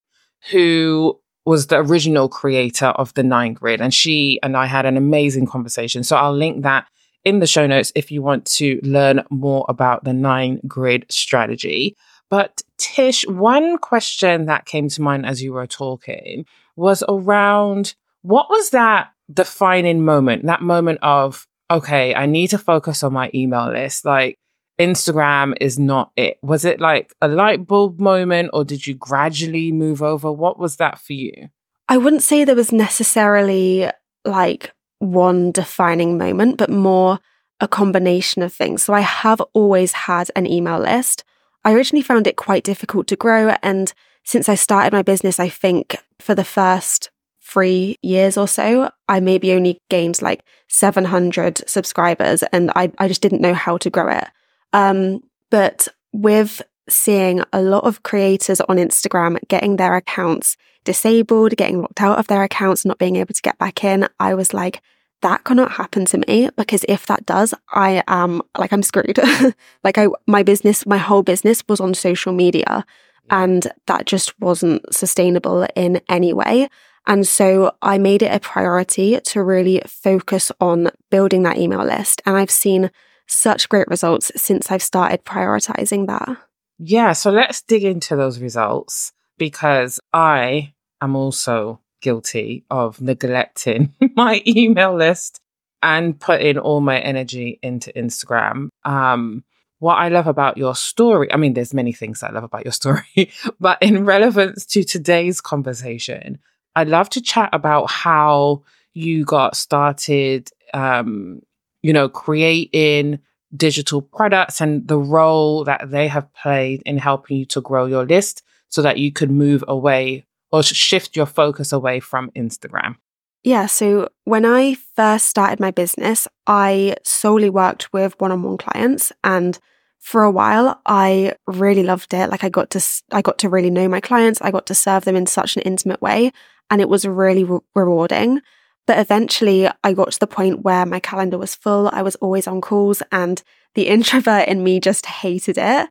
who 0.52 1.20
was 1.48 1.68
the 1.68 1.78
original 1.78 2.30
creator 2.30 2.88
of 2.88 3.12
the 3.16 3.24
Nine 3.24 3.54
Grid. 3.54 3.82
And 3.82 3.92
she 3.92 4.40
and 4.44 4.56
I 4.56 4.68
had 4.68 4.86
an 4.86 4.98
amazing 4.98 5.48
conversation. 5.48 6.04
So 6.04 6.16
I'll 6.16 6.36
link 6.36 6.62
that 6.62 6.88
in 7.26 7.40
the 7.40 7.48
show 7.48 7.66
notes 7.66 7.92
if 7.96 8.12
you 8.12 8.22
want 8.22 8.46
to 8.46 8.80
learn 8.84 9.24
more 9.32 9.66
about 9.68 10.04
the 10.04 10.14
Nine 10.14 10.62
Grid 10.68 11.08
strategy. 11.10 11.96
But 12.30 12.62
Tish, 12.78 13.26
one 13.28 13.80
question 13.80 14.46
that 14.46 14.66
came 14.66 14.90
to 14.90 15.02
mind 15.02 15.26
as 15.26 15.42
you 15.42 15.54
were 15.54 15.66
talking 15.66 16.46
was 16.76 17.04
around 17.10 17.96
what 18.22 18.48
was 18.50 18.70
that 18.72 19.10
defining 19.32 20.04
moment, 20.04 20.46
that 20.46 20.62
moment 20.62 21.00
of, 21.02 21.48
okay, 21.70 22.16
I 22.16 22.26
need 22.26 22.50
to 22.52 22.58
focus 22.58 23.04
on 23.04 23.14
my 23.14 23.30
email 23.34 23.72
list. 23.72 24.06
Like, 24.06 24.38
Instagram 24.80 25.56
is 25.60 25.80
not 25.80 26.12
it. 26.16 26.38
Was 26.42 26.64
it 26.64 26.80
like 26.80 27.14
a 27.22 27.28
light 27.28 27.66
bulb 27.66 28.00
moment 28.00 28.52
or 28.54 28.64
did 28.64 28.86
you 28.86 28.94
gradually 28.94 29.72
move 29.72 30.04
over? 30.04 30.32
What 30.32 30.60
was 30.60 30.78
that 30.78 31.00
for 31.00 31.14
you? 31.14 31.50
I 31.90 31.98
wouldn't 31.98 32.24
say 32.24 32.44
there 32.44 32.56
was 32.56 32.72
necessarily 32.72 33.90
like 34.24 34.72
one 35.00 35.52
defining 35.52 36.18
moment, 36.18 36.58
but 36.58 36.70
more 36.70 37.20
a 37.60 37.68
combination 37.68 38.44
of 38.44 38.54
things. 38.54 38.84
So 38.84 38.94
I 38.94 39.00
have 39.00 39.42
always 39.54 39.94
had 39.94 40.30
an 40.36 40.46
email 40.46 40.80
list. 40.80 41.24
I 41.64 41.74
originally 41.74 42.04
found 42.04 42.28
it 42.28 42.36
quite 42.36 42.64
difficult 42.64 43.08
to 43.08 43.16
grow. 43.16 43.56
And 43.64 43.92
since 44.24 44.48
I 44.48 44.56
started 44.56 44.94
my 44.94 45.02
business, 45.02 45.40
I 45.40 45.50
think 45.50 45.98
for 46.20 46.36
the 46.36 46.44
first 46.44 47.10
three 47.48 47.98
years 48.02 48.38
or 48.38 48.48
so, 48.48 48.90
I 49.08 49.20
maybe 49.20 49.54
only 49.54 49.80
gained 49.90 50.22
like 50.22 50.44
700 50.68 51.68
subscribers 51.68 52.44
and 52.52 52.72
I, 52.76 52.92
I 52.98 53.08
just 53.08 53.22
didn't 53.22 53.42
know 53.42 53.54
how 53.54 53.78
to 53.78 53.90
grow 53.90 54.10
it. 54.10 54.28
Um, 54.74 55.22
but 55.50 55.88
with 56.12 56.62
seeing 56.90 57.42
a 57.54 57.62
lot 57.62 57.84
of 57.84 58.04
creators 58.04 58.60
on 58.62 58.78
Instagram 58.78 59.38
getting 59.48 59.78
their 59.78 59.96
accounts 59.96 60.58
disabled, 60.84 61.56
getting 61.58 61.82
locked 61.82 62.02
out 62.02 62.20
of 62.20 62.28
their 62.28 62.44
accounts, 62.44 62.86
not 62.86 62.98
being 62.98 63.16
able 63.16 63.34
to 63.34 63.42
get 63.42 63.58
back 63.58 63.84
in, 63.84 64.08
I 64.20 64.34
was 64.34 64.54
like, 64.54 64.82
that 65.22 65.44
cannot 65.44 65.72
happen 65.72 66.06
to 66.06 66.24
me 66.28 66.50
because 66.58 66.86
if 66.88 67.08
that 67.08 67.26
does, 67.26 67.54
I 67.74 68.04
am 68.08 68.42
like 68.58 68.72
I'm 68.72 68.84
screwed. 68.84 69.20
like 69.84 69.98
I 69.98 70.08
my 70.28 70.44
business, 70.44 70.86
my 70.86 70.98
whole 70.98 71.24
business 71.24 71.64
was 71.68 71.80
on 71.80 71.94
social 71.94 72.34
media 72.34 72.86
and 73.30 73.68
that 73.88 74.06
just 74.06 74.40
wasn't 74.40 74.82
sustainable 74.94 75.66
in 75.76 76.02
any 76.08 76.34
way. 76.34 76.70
And 77.08 77.26
so 77.26 77.74
I 77.82 77.98
made 77.98 78.22
it 78.22 78.34
a 78.34 78.40
priority 78.40 79.20
to 79.20 79.42
really 79.42 79.82
focus 79.88 80.52
on 80.60 80.92
building 81.10 81.44
that 81.44 81.58
email 81.58 81.86
list. 81.86 82.22
And 82.26 82.36
I've 82.36 82.52
seen 82.52 82.92
such 83.28 83.70
great 83.70 83.88
results 83.88 84.32
since 84.36 84.70
I've 84.70 84.84
started 84.84 85.26
prioritizing 85.26 86.08
that. 86.08 86.38
Yeah, 86.78 87.14
so 87.14 87.32
let's 87.32 87.62
dig 87.62 87.84
into 87.84 88.16
those 88.16 88.40
results 88.40 89.14
because 89.38 90.00
I 90.14 90.74
am 91.02 91.16
also 91.16 91.80
guilty 92.02 92.66
of 92.70 93.02
neglecting 93.02 93.94
my 94.16 94.44
email 94.46 94.96
list 94.96 95.40
and 95.82 96.20
putting 96.20 96.58
all 96.58 96.82
my 96.82 97.00
energy 97.00 97.60
into 97.64 97.92
Instagram. 97.94 98.70
Um, 98.84 99.44
what 99.80 99.96
I 99.96 100.10
love 100.10 100.28
about 100.28 100.58
your 100.58 100.76
story, 100.76 101.32
I 101.32 101.38
mean, 101.38 101.54
there's 101.54 101.74
many 101.74 101.94
things 101.94 102.24
I 102.24 102.32
love 102.32 102.44
about 102.44 102.66
your 102.66 102.72
story, 102.72 103.32
but 103.60 103.82
in 103.82 104.06
relevance 104.06 104.66
to 104.68 104.84
today's 104.84 105.40
conversation, 105.40 106.40
I'd 106.78 106.90
love 106.90 107.10
to 107.12 107.22
chat 107.22 107.50
about 107.54 107.90
how 107.90 108.64
you 108.94 109.26
got 109.26 109.56
started 109.56 110.50
um, 110.74 111.42
you 111.82 111.94
know, 111.94 112.10
creating 112.10 113.20
digital 113.56 114.02
products 114.02 114.62
and 114.62 114.88
the 114.88 114.98
role 114.98 115.64
that 115.64 115.90
they 115.90 116.08
have 116.08 116.32
played 116.34 116.82
in 116.86 116.98
helping 116.98 117.38
you 117.38 117.46
to 117.46 117.62
grow 117.62 117.86
your 117.86 118.06
list 118.06 118.44
so 118.70 118.82
that 118.82 118.98
you 118.98 119.12
could 119.12 119.32
move 119.32 119.64
away 119.68 120.26
or 120.52 120.64
shift 120.64 121.16
your 121.16 121.26
focus 121.26 121.72
away 121.72 122.00
from 122.00 122.30
Instagram? 122.32 122.96
Yeah, 123.44 123.68
so 123.68 124.10
when 124.26 124.46
I 124.46 124.76
first 124.96 125.28
started 125.28 125.60
my 125.60 125.72
business, 125.72 126.28
I 126.46 126.98
solely 127.04 127.50
worked 127.50 127.94
with 127.94 128.20
one 128.20 128.32
on 128.32 128.44
one 128.44 128.58
clients. 128.58 129.14
And 129.24 129.58
for 130.00 130.24
a 130.24 130.32
while, 130.32 130.82
I 130.86 131.36
really 131.46 131.84
loved 131.84 132.14
it. 132.14 132.30
Like 132.30 132.44
I 132.44 132.50
got 132.50 132.70
to, 132.72 132.86
I 133.12 133.22
got 133.22 133.38
to 133.40 133.50
really 133.50 133.70
know 133.70 133.88
my 133.88 134.02
clients. 134.02 134.42
I 134.42 134.52
got 134.52 134.66
to 134.68 134.76
serve 134.76 135.06
them 135.06 135.16
in 135.16 135.26
such 135.26 135.56
an 135.56 135.64
intimate 135.64 136.02
way 136.02 136.34
and 136.70 136.82
it 136.82 136.90
was 136.90 137.06
really 137.06 137.44
re- 137.44 137.60
rewarding. 137.76 138.42
But 138.86 139.00
eventually 139.00 139.70
I 139.84 139.94
got 139.94 140.12
to 140.12 140.20
the 140.20 140.28
point 140.28 140.62
where 140.62 140.86
my 140.86 141.00
calendar 141.00 141.38
was 141.38 141.56
full. 141.56 141.90
I 141.92 142.02
was 142.02 142.16
always 142.16 142.48
on 142.48 142.62
calls 142.62 143.04
and 143.12 143.44
the 143.76 143.88
introvert 143.88 144.48
in 144.48 144.64
me 144.64 144.80
just 144.80 145.06
hated 145.06 145.58
it. 145.58 145.90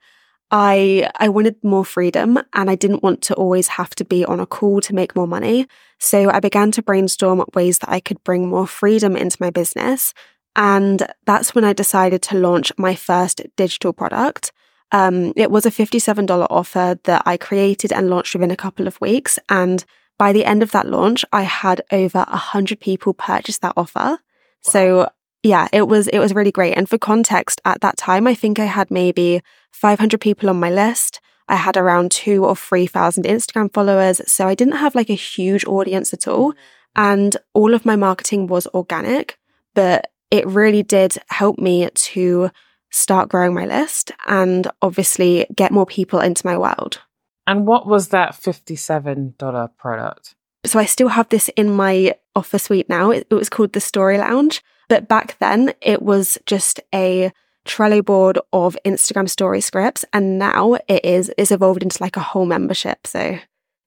I 0.51 1.11
I 1.17 1.29
wanted 1.29 1.57
more 1.63 1.85
freedom 1.85 2.39
and 2.53 2.71
I 2.71 2.75
didn't 2.75 3.03
want 3.03 3.21
to 3.23 3.35
always 3.35 3.69
have 3.69 3.95
to 3.97 4.05
be 4.05 4.25
on 4.25 4.41
a 4.41 4.47
call 4.47 4.81
to 4.83 4.95
make 4.95 5.17
more 5.17 5.27
money. 5.27 5.67
So 5.99 6.31
I 6.31 6.41
began 6.41 6.71
to 6.73 6.83
brainstorm 6.83 7.45
ways 7.55 7.79
that 7.81 7.91
I 7.91 8.01
could 8.01 8.23
bring 8.25 8.49
more 8.49 8.67
freedom 8.67 9.17
into 9.17 9.37
my 9.41 9.51
business. 9.51 10.15
And 10.55 11.07
that's 11.27 11.55
when 11.55 11.65
I 11.65 11.73
decided 11.73 12.23
to 12.23 12.39
launch 12.39 12.73
my 12.79 12.95
first 12.95 13.43
digital 13.57 13.93
product. 13.93 14.53
Um, 14.93 15.33
it 15.37 15.51
was 15.51 15.67
a 15.67 15.71
$57 15.71 16.47
offer 16.49 16.99
that 17.05 17.23
I 17.27 17.37
created 17.37 17.93
and 17.93 18.09
launched 18.09 18.35
within 18.35 18.51
a 18.51 18.57
couple 18.57 18.87
of 18.87 19.01
weeks. 19.01 19.39
And 19.49 19.85
by 20.19 20.33
the 20.33 20.45
end 20.45 20.63
of 20.63 20.73
that 20.73 20.87
launch, 20.87 21.25
I 21.33 21.43
had 21.43 21.83
over 21.93 22.25
100 22.29 22.81
people 22.81 23.15
purchase 23.15 23.59
that 23.59 23.75
offer. 23.77 23.99
Wow. 23.99 24.19
So 24.63 25.09
yeah, 25.43 25.69
it 25.73 25.87
was 25.87 26.09
it 26.09 26.19
was 26.19 26.35
really 26.35 26.51
great. 26.51 26.75
And 26.77 26.89
for 26.89 26.99
context, 26.99 27.61
at 27.65 27.81
that 27.81 27.97
time, 27.97 28.27
I 28.27 28.35
think 28.35 28.59
I 28.59 28.65
had 28.65 28.91
maybe 28.91 29.43
500 29.73 30.21
people 30.21 30.51
on 30.51 30.59
my 30.59 30.71
list. 30.71 31.21
I 31.49 31.57
had 31.57 31.77
around 31.77 32.11
two 32.11 32.45
or 32.45 32.57
3,000 32.57 33.25
Instagram 33.25 33.73
followers. 33.73 34.21
So 34.27 34.49
I 34.49 34.57
didn't 34.57 34.77
have 34.77 34.97
like 34.97 35.11
a 35.11 35.15
huge 35.15 35.65
audience 35.65 36.13
at 36.13 36.27
all. 36.27 36.53
Mm. 36.53 36.57
And 36.97 37.37
all 37.55 37.75
of 37.75 37.87
my 37.87 37.95
marketing 37.95 38.49
was 38.49 38.67
organic, 38.69 39.39
but 39.75 40.11
it 40.33 40.47
really 40.47 40.83
did 40.83 41.19
help 41.29 41.59
me 41.59 41.89
to 41.95 42.51
start 42.91 43.29
growing 43.29 43.55
my 43.55 43.67
list 43.67 44.11
and 44.27 44.67
obviously 44.83 45.47
get 45.55 45.71
more 45.71 45.87
people 45.87 46.19
into 46.19 46.47
my 46.47 46.57
world. 46.57 47.03
And 47.47 47.67
what 47.67 47.87
was 47.87 48.09
that 48.09 48.33
$57 48.33 49.77
product? 49.77 50.35
So 50.65 50.79
I 50.79 50.85
still 50.85 51.09
have 51.09 51.29
this 51.29 51.49
in 51.51 51.71
my 51.71 52.15
offer 52.35 52.59
suite 52.59 52.89
now. 52.89 53.11
It, 53.11 53.27
it 53.31 53.35
was 53.35 53.49
called 53.49 53.73
the 53.73 53.81
Story 53.81 54.19
Lounge. 54.19 54.63
But 54.89 55.09
back 55.09 55.39
then 55.39 55.73
it 55.81 56.03
was 56.03 56.39
just 56.47 56.81
a 56.95 57.33
Trello 57.67 58.05
board 58.05 58.39
of 58.53 58.77
Instagram 58.85 59.29
story 59.29 59.61
scripts. 59.61 60.05
And 60.13 60.39
now 60.39 60.75
it 60.89 61.05
is, 61.05 61.33
is 61.37 61.51
evolved 61.51 61.83
into 61.83 62.03
like 62.03 62.17
a 62.17 62.21
whole 62.21 62.47
membership. 62.47 63.07
So 63.07 63.39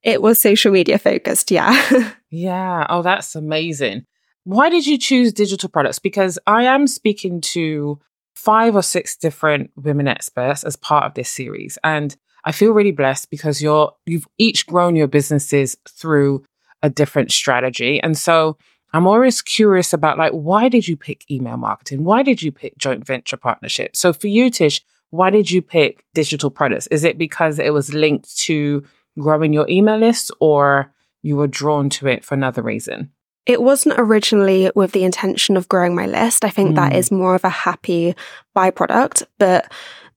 it 0.03 0.21
was 0.21 0.39
social 0.39 0.71
media 0.71 0.97
focused. 0.97 1.51
Yeah. 1.51 2.11
yeah. 2.29 2.85
Oh, 2.89 3.01
that's 3.01 3.35
amazing. 3.35 4.05
Why 4.43 4.69
did 4.69 4.87
you 4.87 4.97
choose 4.97 5.33
digital 5.33 5.69
products? 5.69 5.99
Because 5.99 6.39
I 6.47 6.63
am 6.63 6.87
speaking 6.87 7.41
to 7.41 7.99
five 8.35 8.75
or 8.75 8.81
six 8.81 9.17
different 9.17 9.71
women 9.75 10.07
experts 10.07 10.63
as 10.63 10.77
part 10.77 11.03
of 11.03 11.13
this 11.13 11.29
series. 11.29 11.77
And 11.83 12.15
I 12.45 12.51
feel 12.51 12.71
really 12.71 12.91
blessed 12.91 13.29
because 13.29 13.61
you're, 13.61 13.93
you've 14.05 14.27
each 14.37 14.65
grown 14.65 14.95
your 14.95 15.07
businesses 15.07 15.77
through 15.87 16.43
a 16.81 16.89
different 16.89 17.31
strategy. 17.31 18.01
And 18.01 18.17
so 18.17 18.57
I'm 18.93 19.07
always 19.07 19.41
curious 19.41 19.93
about 19.93 20.17
like, 20.17 20.31
why 20.31 20.69
did 20.69 20.87
you 20.87 20.97
pick 20.97 21.29
email 21.29 21.57
marketing? 21.57 22.03
Why 22.03 22.23
did 22.23 22.41
you 22.41 22.51
pick 22.51 22.77
joint 22.77 23.05
venture 23.05 23.37
partnership? 23.37 23.95
So 23.95 24.13
for 24.13 24.27
you, 24.27 24.49
Tish, 24.49 24.81
why 25.11 25.29
did 25.29 25.51
you 25.51 25.61
pick 25.61 26.05
digital 26.13 26.49
products? 26.49 26.87
Is 26.87 27.03
it 27.03 27.17
because 27.17 27.59
it 27.59 27.73
was 27.73 27.93
linked 27.93 28.35
to 28.39 28.83
growing 29.17 29.53
your 29.53 29.67
email 29.69 29.97
list 29.97 30.31
or 30.39 30.93
you 31.21 31.35
were 31.35 31.47
drawn 31.47 31.89
to 31.89 32.07
it 32.07 32.23
for 32.23 32.35
another 32.35 32.61
reason? 32.61 33.11
It 33.45 33.61
wasn't 33.61 33.95
originally 33.97 34.71
with 34.75 34.91
the 34.91 35.03
intention 35.03 35.57
of 35.57 35.67
growing 35.67 35.95
my 35.95 36.05
list. 36.05 36.45
I 36.45 36.49
think 36.49 36.71
mm. 36.71 36.75
that 36.75 36.95
is 36.95 37.11
more 37.11 37.35
of 37.35 37.43
a 37.43 37.49
happy 37.49 38.15
byproduct. 38.55 39.23
But 39.39 39.71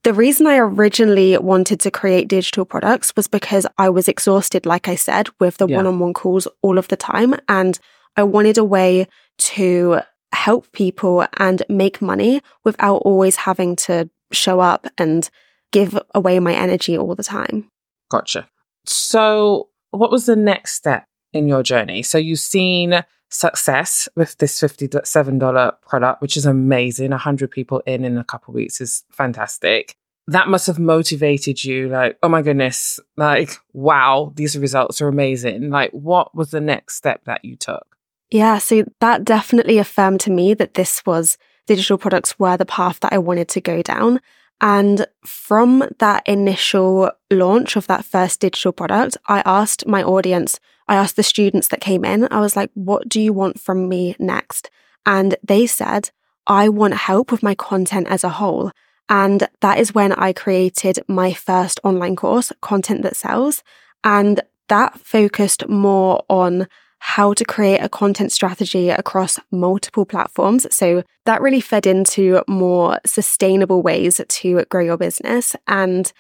the 0.05 0.13
reason 0.13 0.47
I 0.47 0.57
originally 0.57 1.39
wanted 1.39 1.81
to 1.81 1.91
create 1.91 2.29
digital 2.29 2.65
products 2.65 3.15
was 3.17 3.29
because 3.29 3.67
I 3.79 3.89
was 3.89 4.09
exhausted, 4.09 4.67
like 4.67 4.89
I 4.89 4.97
said, 4.97 5.29
with 5.39 5.59
the 5.59 5.67
one 5.67 5.87
on 5.87 5.99
one 6.01 6.13
calls 6.13 6.49
all 6.61 6.77
of 6.77 6.89
the 6.89 6.97
time. 6.97 7.35
And 7.49 7.79
I 8.17 8.25
wanted 8.25 8.59
a 8.59 8.65
way 8.65 9.07
to 9.39 10.01
help 10.33 10.73
people 10.73 11.27
and 11.39 11.63
make 11.69 12.03
money 12.03 12.43
without 12.65 12.99
always 12.99 13.37
having 13.37 13.77
to 13.77 14.11
show 14.33 14.61
up 14.61 14.87
and 14.99 15.29
give 15.71 15.99
away 16.15 16.41
my 16.41 16.55
energy 16.55 16.99
all 16.99 17.15
the 17.15 17.23
time. 17.23 17.69
Gotcha. 18.11 18.49
So, 18.87 19.69
what 19.91 20.11
was 20.11 20.27
the 20.27 20.37
next 20.37 20.73
step 20.75 21.05
in 21.33 21.49
your 21.49 21.63
journey? 21.63 22.03
So, 22.03 22.19
you've 22.19 22.39
seen 22.39 23.05
success 23.33 24.09
with 24.15 24.37
this 24.39 24.61
$57 24.61 25.73
product, 25.83 26.23
which 26.23 26.37
is 26.37 26.47
amazing. 26.47 27.11
100 27.11 27.51
people 27.51 27.83
in 27.87 28.05
in 28.05 28.19
a 28.19 28.25
couple 28.25 28.55
weeks 28.55 28.81
is 28.81 29.05
fantastic. 29.11 29.97
That 30.29 30.49
must 30.49 30.69
have 30.69 30.79
motivated 30.79 31.65
you, 31.65 31.89
like, 31.89 32.17
oh 32.23 32.29
my 32.29 32.43
goodness, 32.43 33.01
like, 33.17 33.57
wow, 33.73 34.33
these 34.37 34.57
results 34.57 35.01
are 35.01 35.09
amazing. 35.09 35.71
Like, 35.71 35.91
what 35.91 36.35
was 36.35 36.51
the 36.51 36.61
next 36.61 36.95
step 36.95 37.25
that 37.25 37.45
you 37.45 37.57
took? 37.57 37.97
Yeah, 38.31 38.59
so 38.59 38.85
that 39.01 39.25
definitely 39.25 39.79
affirmed 39.79 40.21
to 40.21 40.31
me 40.31 40.55
that 40.55 40.75
this 40.75 41.05
was 41.05 41.37
digital 41.67 41.99
products 41.99 42.39
were 42.39 42.57
the 42.57 42.65
path 42.65 43.01
that 43.01 43.13
I 43.13 43.19
wanted 43.19 43.49
to 43.49 43.61
go 43.61 43.83
down. 43.83 44.21
And 44.61 45.07
from 45.27 45.85
that 45.99 46.27
initial 46.27 47.11
launch 47.31 47.75
of 47.75 47.89
that 47.89 48.05
first 48.05 48.41
digital 48.41 48.73
product, 48.73 49.17
I 49.27 49.43
asked 49.45 49.89
my 49.89 50.03
audience, 50.03 50.61
I 50.89 50.97
asked 50.97 51.17
the 51.17 51.23
students 51.23 51.69
that 51.69 51.81
came 51.81 52.05
in, 52.05 52.29
I 52.31 52.41
was 52.41 52.57
like, 52.57 52.71
what 52.75 53.09
do 53.09 53.21
you 53.21 53.33
want 53.33 53.61
from 53.61 53.89
me 53.89 54.17
next? 54.19 54.71
And 55.07 55.37
they 55.43 55.67
said, 55.67 56.11
I 56.47 56.69
want 56.69 56.95
help 56.95 57.31
with 57.31 57.43
my 57.43 57.55
content 57.55 58.09
as 58.09 58.25
a 58.25 58.29
whole. 58.29 58.73
And 59.09 59.49
that 59.61 59.79
is 59.79 59.95
when 59.95 60.13
I 60.13 60.33
created 60.33 61.01
my 61.09 61.33
first 61.33 61.81
online 61.85 62.17
course, 62.17 62.53
Content 62.61 63.03
That 63.03 63.17
Sells. 63.17 63.63
And 64.05 64.41
that 64.69 64.99
focused 65.01 65.69
more 65.69 66.25
on 66.29 66.67
how 66.99 67.35
to 67.35 67.45
create 67.45 67.81
a 67.81 67.89
content 67.89 68.31
strategy 68.31 68.89
across 68.89 69.39
multiple 69.51 70.07
platforms. 70.07 70.73
So 70.75 71.03
that 71.25 71.43
really 71.43 71.61
fed 71.61 71.85
into 71.85 72.43
more 72.47 73.01
sustainable 73.05 73.83
ways 73.83 74.21
to 74.27 74.65
grow 74.67 74.85
your 74.85 74.97
business. 74.97 75.57
And 75.67 76.13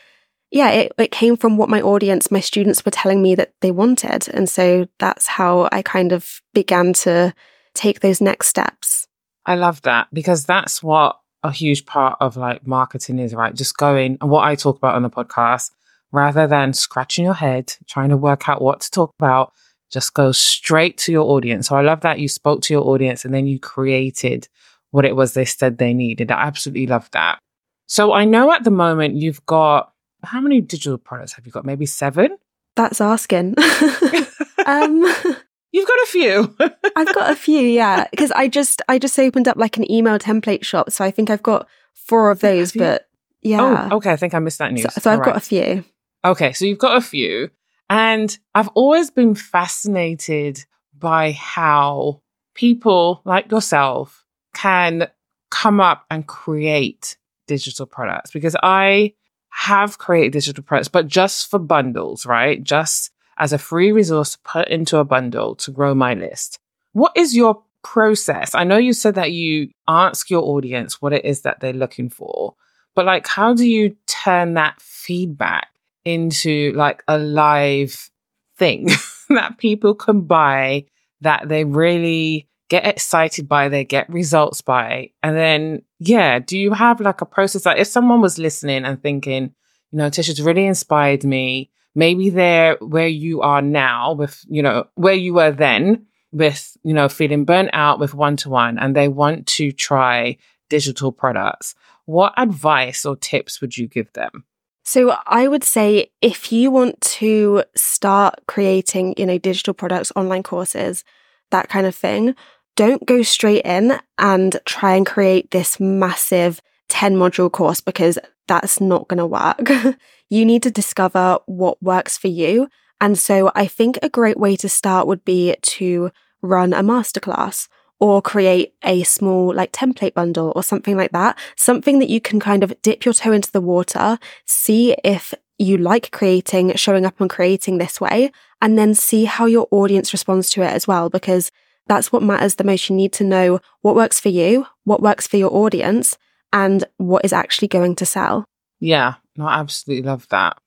yeah, 0.53 0.71
it, 0.71 0.93
it 0.99 1.11
came 1.11 1.37
from 1.37 1.57
what 1.57 1.71
my 1.71 1.81
audience, 1.81 2.31
my 2.31 2.41
students 2.41 2.85
were 2.85 2.91
telling 2.91 3.23
me 3.23 3.35
that 3.35 3.55
they 3.61 3.71
wanted. 3.71 4.29
And 4.29 4.49
so 4.49 4.87
that's 4.99 5.27
how 5.27 5.69
I 5.73 5.81
kind 5.83 6.13
of 6.13 6.43
began 6.53 6.93
to 6.95 7.35
take 7.75 8.01
those 8.01 8.21
next 8.21 8.49
steps. 8.49 9.09
I 9.47 9.57
love 9.57 9.83
that 9.83 10.09
because 10.13 10.45
that's 10.45 10.83
what 10.83 11.19
a 11.43 11.51
huge 11.51 11.87
part 11.87 12.19
of 12.21 12.37
like 12.37 12.67
marketing 12.67 13.19
is, 13.19 13.35
right? 13.35 13.55
Just 13.55 13.77
going 13.79 14.19
and 14.21 14.31
what 14.31 14.45
I 14.45 14.55
talk 14.55 14.77
about 14.77 14.95
on 14.95 15.03
the 15.03 15.11
podcast 15.11 15.71
rather 16.13 16.47
than 16.47 16.75
scratching 16.75 17.25
your 17.25 17.35
head, 17.35 17.75
trying 17.89 18.11
to 18.11 18.17
work 18.17 18.49
out 18.49 18.61
what 18.61 18.83
to 18.83 18.91
talk 18.91 19.15
about 19.19 19.53
just 19.91 20.15
go 20.15 20.33
straight 20.33 20.97
to 20.97 21.13
your 21.13 21.29
audience. 21.31 21.69
So 21.69 21.77
I 21.77 21.83
love 21.83 22.01
that 22.01 22.19
you 22.19 22.27
spoke 22.27 22.63
to 22.63 22.75
your 22.75 22.87
audience 22.89 23.25
and 23.25 23.35
then 23.35 23.47
you 23.47 23.61
created 23.61 24.49
what 24.91 25.05
it 25.05 25.15
was 25.15 25.35
they 25.35 25.45
said 25.45 25.79
they 25.79 25.95
needed. 25.95 26.31
I 26.31 26.43
absolutely 26.43 26.87
love 26.87 27.11
that. 27.13 27.39
So 27.87 28.13
I 28.13 28.25
know 28.25 28.53
at 28.53 28.65
the 28.65 28.71
moment 28.71 29.17
you've 29.17 29.45
got 29.47 29.92
how 30.23 30.41
many 30.41 30.61
digital 30.61 30.99
products 30.99 31.33
have 31.35 31.47
you 31.47 31.53
got? 31.53 31.65
Maybe 31.65 31.87
seven? 31.87 32.37
That's 32.77 33.01
asking. 33.01 33.55
um 34.67 35.15
You've 35.73 35.89
got 35.89 35.99
a 36.03 36.07
few. 36.07 36.57
I've 36.97 37.15
got 37.15 37.31
a 37.31 37.37
few, 37.37 37.61
yeah. 37.61 38.07
Because 38.11 38.31
I 38.33 38.47
just 38.47 38.83
I 38.89 38.99
just 38.99 39.19
opened 39.19 39.49
up 39.49 39.57
like 39.57 39.79
an 39.79 39.91
email 39.91 40.19
template 40.19 40.65
shop. 40.65 40.91
So 40.91 41.05
I 41.05 41.11
think 41.11 41.31
I've 41.31 41.43
got 41.43 41.67
four 41.95 42.31
of 42.31 42.41
those, 42.41 42.73
but 42.73 43.09
yeah. 43.41 43.89
Oh, 43.91 43.97
okay. 43.97 44.13
I 44.13 44.17
think 44.17 44.35
I 44.35 44.39
missed 44.39 44.59
that 44.59 44.73
news. 44.73 44.93
So, 44.95 45.01
so 45.01 45.11
I've 45.11 45.21
right. 45.21 45.27
got 45.27 45.37
a 45.37 45.41
few. 45.41 45.85
Okay, 46.25 46.53
so 46.53 46.67
you've 46.67 46.79
got 46.79 46.97
a 46.97 47.01
few. 47.01 47.51
And 47.89 48.37
I've 48.55 48.69
always 48.69 49.11
been 49.11 49.35
fascinated 49.35 50.65
by 50.97 51.33
how 51.33 52.23
people 52.55 53.23
like 53.25 53.51
yourself 53.51 54.25
can 54.55 55.09
come 55.51 55.81
up 55.81 56.05
and 56.11 56.27
create 56.27 57.17
digital 57.47 57.87
products 57.87 58.31
because 58.31 58.57
I 58.63 59.15
have 59.53 59.99
created 59.99 60.33
digital 60.33 60.65
products, 60.65 60.89
but 60.89 61.07
just 61.07 61.51
for 61.51 61.59
bundles, 61.59 62.25
right? 62.27 62.63
Just 62.63 63.11
as 63.39 63.53
a 63.53 63.59
free 63.59 63.93
resource 63.93 64.33
to 64.33 64.39
put 64.45 64.69
into 64.69 64.99
a 64.99 65.05
bundle 65.05 65.55
to 65.57 65.71
grow 65.71 65.95
my 65.95 66.15
list. 66.15 66.59
What 66.93 67.13
is 67.17 67.37
your 67.37 67.63
process? 67.83 68.55
I 68.55 68.65
know 68.65 68.79
you 68.79 68.93
said 68.93 69.15
that 69.17 69.33
you 69.33 69.71
ask 69.89 70.31
your 70.31 70.43
audience 70.43 71.01
what 71.03 71.13
it 71.13 71.25
is 71.25 71.43
that 71.43 71.61
they're 71.61 71.73
looking 71.73 72.09
for, 72.09 72.55
but 72.95 73.05
like, 73.05 73.27
how 73.27 73.55
do 73.55 73.67
you 73.69 73.97
turn 74.07 74.55
that 74.55 74.81
feedback 74.81 75.69
into 76.05 76.73
like 76.75 77.03
a 77.07 77.19
live 77.19 78.11
thing 78.57 78.89
that 79.29 79.59
people 79.59 79.95
can 79.95 80.23
buy 80.23 80.85
that 81.21 81.49
they 81.49 81.65
really 81.65 82.49
get 82.73 82.87
excited 82.87 83.47
by, 83.47 83.69
they 83.69 83.85
get 83.85 84.09
results 84.09 84.63
by. 84.63 85.11
And 85.23 85.37
then, 85.37 85.83
yeah, 85.99 86.39
do 86.39 86.59
you 86.59 86.73
have 86.73 87.03
like 87.03 87.21
a 87.21 87.27
process? 87.27 87.67
Like 87.67 87.79
if 87.79 87.87
someone 87.87 88.23
was 88.23 88.39
listening 88.39 88.87
and 88.87 89.01
thinking, 89.03 89.53
you 89.91 89.99
know, 89.99 90.09
Tisha's 90.09 90.41
really 90.41 90.65
inspired 90.65 91.23
me, 91.23 91.71
maybe 91.95 92.31
they're 92.31 92.79
where 92.81 93.07
you 93.09 93.43
are 93.43 93.61
now 93.61 94.15
with, 94.15 94.43
you 94.49 94.63
know, 94.63 94.87
where 94.95 95.13
you 95.13 95.35
were 95.35 95.51
then 95.51 96.07
with, 96.33 96.75
you 96.83 96.95
know, 96.95 97.11
feeling 97.11 97.45
burnt 97.45 97.69
out 97.75 98.01
with 98.01 98.15
one 98.15 98.39
to 98.39 98.49
one 98.49 98.79
and 98.79 98.97
they 98.97 99.09
want 99.09 99.47
to 99.59 99.71
try 99.71 100.39
digital 100.71 101.13
products. 101.13 101.75
what 102.07 102.33
advice 102.37 103.05
or 103.05 103.17
tips 103.17 103.61
would 103.61 103.77
you 103.77 103.87
give 103.87 104.11
them? 104.15 104.45
So 104.83 105.15
I 105.27 105.47
would 105.47 105.63
say 105.63 106.11
if 106.23 106.51
you 106.51 106.71
want 106.71 106.99
to 107.23 107.65
start 107.77 108.41
creating, 108.49 109.15
you 109.19 109.27
know, 109.27 109.39
digital 109.39 109.75
products, 109.75 110.11
online 110.17 110.43
courses, 110.43 111.05
that 111.51 111.69
kind 111.69 111.87
of 111.87 111.95
thing, 111.95 112.35
don't 112.77 113.07
go 113.07 113.23
straight 113.23 113.65
in 113.65 113.99
and 114.19 114.61
try 114.65 114.95
and 114.95 115.07
create 115.07 115.51
this 115.51 115.79
massive 115.79 116.61
10 116.89 117.17
module 117.17 117.51
course 117.51 117.81
because 117.81 118.19
that's 118.49 118.81
not 118.81 119.09
going 119.09 119.19
to 119.19 119.27
work. 119.27 119.97
you 120.31 120.45
need 120.45 120.63
to 120.63 120.71
discover 120.71 121.39
what 121.47 121.83
works 121.83 122.19
for 122.19 122.29
you. 122.29 122.69
And 123.01 123.19
so 123.19 123.51
I 123.55 123.67
think 123.67 123.99
a 124.03 124.09
great 124.09 124.39
way 124.39 124.57
to 124.57 124.69
start 124.69 125.07
would 125.07 125.25
be 125.25 125.55
to 125.63 126.11
run 126.41 126.73
a 126.73 126.83
masterclass 126.83 127.69
or 127.99 128.21
create 128.21 128.75
a 128.83 129.05
small 129.05 129.55
like 129.55 129.73
template 129.73 130.15
bundle 130.15 130.53
or 130.57 130.63
something 130.63 130.97
like 130.97 131.13
that. 131.13 131.39
Something 131.57 131.99
that 132.01 132.09
you 132.09 132.21
can 132.21 132.41
kind 132.41 132.65
of 132.65 132.75
dip 132.83 133.05
your 133.05 133.15
toe 133.15 133.33
into 133.33 133.53
the 133.53 133.61
water, 133.61 134.19
see 134.45 134.97
if 135.05 135.33
you 135.59 135.79
like 135.79 136.11
creating, 136.11 136.75
showing 136.75 137.07
up 137.07 137.21
and 137.21 137.31
creating 137.31 137.79
this 137.79 138.01
way, 138.01 138.33
and 138.61 138.77
then 138.77 138.95
see 138.95 139.25
how 139.25 139.47
your 139.47 139.69
audience 139.71 140.13
responds 140.13 140.51
to 140.51 140.63
it 140.63 140.73
as 140.73 140.89
well, 140.89 141.11
because 141.11 141.53
that's 141.87 142.13
what 142.13 142.23
matters 142.23 142.57
the 142.57 142.65
most. 142.65 142.89
You 142.89 142.97
need 142.97 143.13
to 143.15 143.25
know 143.25 143.61
what 143.81 143.97
works 143.97 144.21
for 144.21 144.29
you, 144.29 144.67
what 144.85 145.03
works 145.03 145.27
for 145.27 145.37
your 145.37 145.53
audience, 145.53 146.17
and 146.53 146.85
what 146.97 147.25
is 147.25 147.33
actually 147.33 147.69
going 147.69 147.97
to 147.97 148.07
sell. 148.07 148.45
Yeah, 148.81 149.15
no, 149.37 149.47
I 149.47 149.59
absolutely 149.59 150.07
love 150.07 150.27
that. 150.31 150.59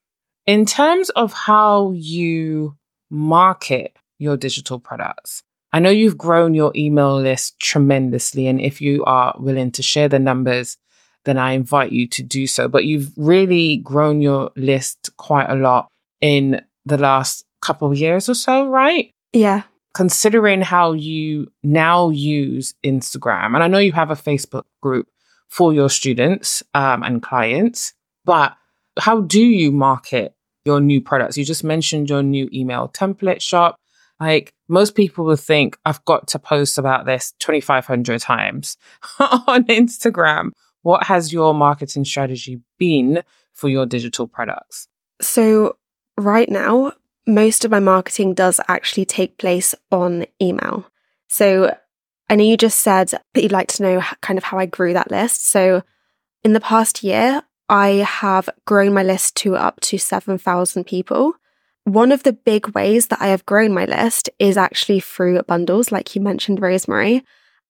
In 0.45 0.65
terms 0.65 1.09
of 1.11 1.33
how 1.33 1.91
you 1.91 2.77
market 3.09 3.97
your 4.19 4.37
digital 4.37 4.79
products, 4.79 5.43
I 5.75 5.79
know 5.79 5.89
you've 5.89 6.17
grown 6.17 6.53
your 6.53 6.71
email 6.73 7.19
list 7.19 7.59
tremendously. 7.59 8.47
And 8.47 8.61
if 8.61 8.79
you 8.79 9.03
are 9.03 9.35
willing 9.37 9.71
to 9.71 9.83
share 9.83 10.07
the 10.07 10.19
numbers, 10.19 10.77
then 11.25 11.37
I 11.37 11.51
invite 11.51 11.91
you 11.91 12.07
to 12.07 12.23
do 12.23 12.47
so. 12.47 12.69
But 12.69 12.85
you've 12.85 13.11
really 13.17 13.77
grown 13.77 14.21
your 14.21 14.51
list 14.55 15.09
quite 15.17 15.49
a 15.49 15.55
lot 15.55 15.89
in 16.21 16.61
the 16.85 16.97
last 16.97 17.43
couple 17.61 17.91
of 17.91 17.97
years 17.97 18.29
or 18.29 18.35
so, 18.35 18.67
right? 18.67 19.11
Yeah. 19.33 19.63
Considering 19.95 20.61
how 20.61 20.91
you 20.91 21.51
now 21.63 22.09
use 22.09 22.75
Instagram, 22.83 23.55
and 23.55 23.63
I 23.63 23.67
know 23.67 23.79
you 23.79 23.93
have 23.93 24.11
a 24.11 24.15
Facebook 24.15 24.65
group 24.81 25.07
for 25.47 25.73
your 25.73 25.89
students 25.89 26.61
um, 26.73 27.01
and 27.01 27.23
clients, 27.23 27.93
but 28.25 28.55
how 28.99 29.21
do 29.21 29.39
you 29.41 29.71
market 29.71 30.35
your 30.65 30.79
new 30.79 31.01
products? 31.01 31.37
You 31.37 31.45
just 31.45 31.63
mentioned 31.63 32.09
your 32.09 32.23
new 32.23 32.49
email 32.53 32.89
template 32.89 33.41
shop. 33.41 33.79
Like 34.19 34.53
most 34.67 34.95
people 34.95 35.25
will 35.25 35.35
think, 35.35 35.77
I've 35.85 36.03
got 36.05 36.27
to 36.29 36.39
post 36.39 36.77
about 36.77 37.05
this 37.05 37.33
2,500 37.39 38.21
times 38.21 38.77
on 39.19 39.63
Instagram. 39.65 40.51
What 40.81 41.05
has 41.05 41.33
your 41.33 41.53
marketing 41.53 42.05
strategy 42.05 42.61
been 42.77 43.23
for 43.53 43.69
your 43.69 43.85
digital 43.85 44.27
products? 44.27 44.87
So, 45.21 45.77
right 46.17 46.49
now, 46.49 46.93
most 47.27 47.65
of 47.65 47.71
my 47.71 47.79
marketing 47.79 48.33
does 48.33 48.59
actually 48.67 49.05
take 49.05 49.37
place 49.37 49.73
on 49.91 50.25
email. 50.41 50.85
So, 51.27 51.75
I 52.29 52.35
know 52.35 52.43
you 52.43 52.57
just 52.57 52.79
said 52.79 53.09
that 53.09 53.43
you'd 53.43 53.51
like 53.51 53.67
to 53.69 53.83
know 53.83 54.03
kind 54.21 54.37
of 54.37 54.45
how 54.45 54.57
I 54.57 54.65
grew 54.65 54.93
that 54.93 55.11
list. 55.11 55.49
So, 55.49 55.83
in 56.43 56.53
the 56.53 56.59
past 56.59 57.03
year, 57.03 57.43
I 57.69 57.89
have 58.07 58.49
grown 58.65 58.93
my 58.93 59.03
list 59.03 59.35
to 59.37 59.55
up 59.55 59.79
to 59.81 59.97
7,000 59.97 60.85
people. 60.85 61.33
One 61.83 62.11
of 62.11 62.23
the 62.23 62.33
big 62.33 62.69
ways 62.69 63.07
that 63.07 63.21
I 63.21 63.27
have 63.27 63.45
grown 63.45 63.73
my 63.73 63.85
list 63.85 64.29
is 64.39 64.57
actually 64.57 64.99
through 64.99 65.41
bundles, 65.43 65.91
like 65.91 66.15
you 66.15 66.21
mentioned, 66.21 66.61
Rosemary. 66.61 67.23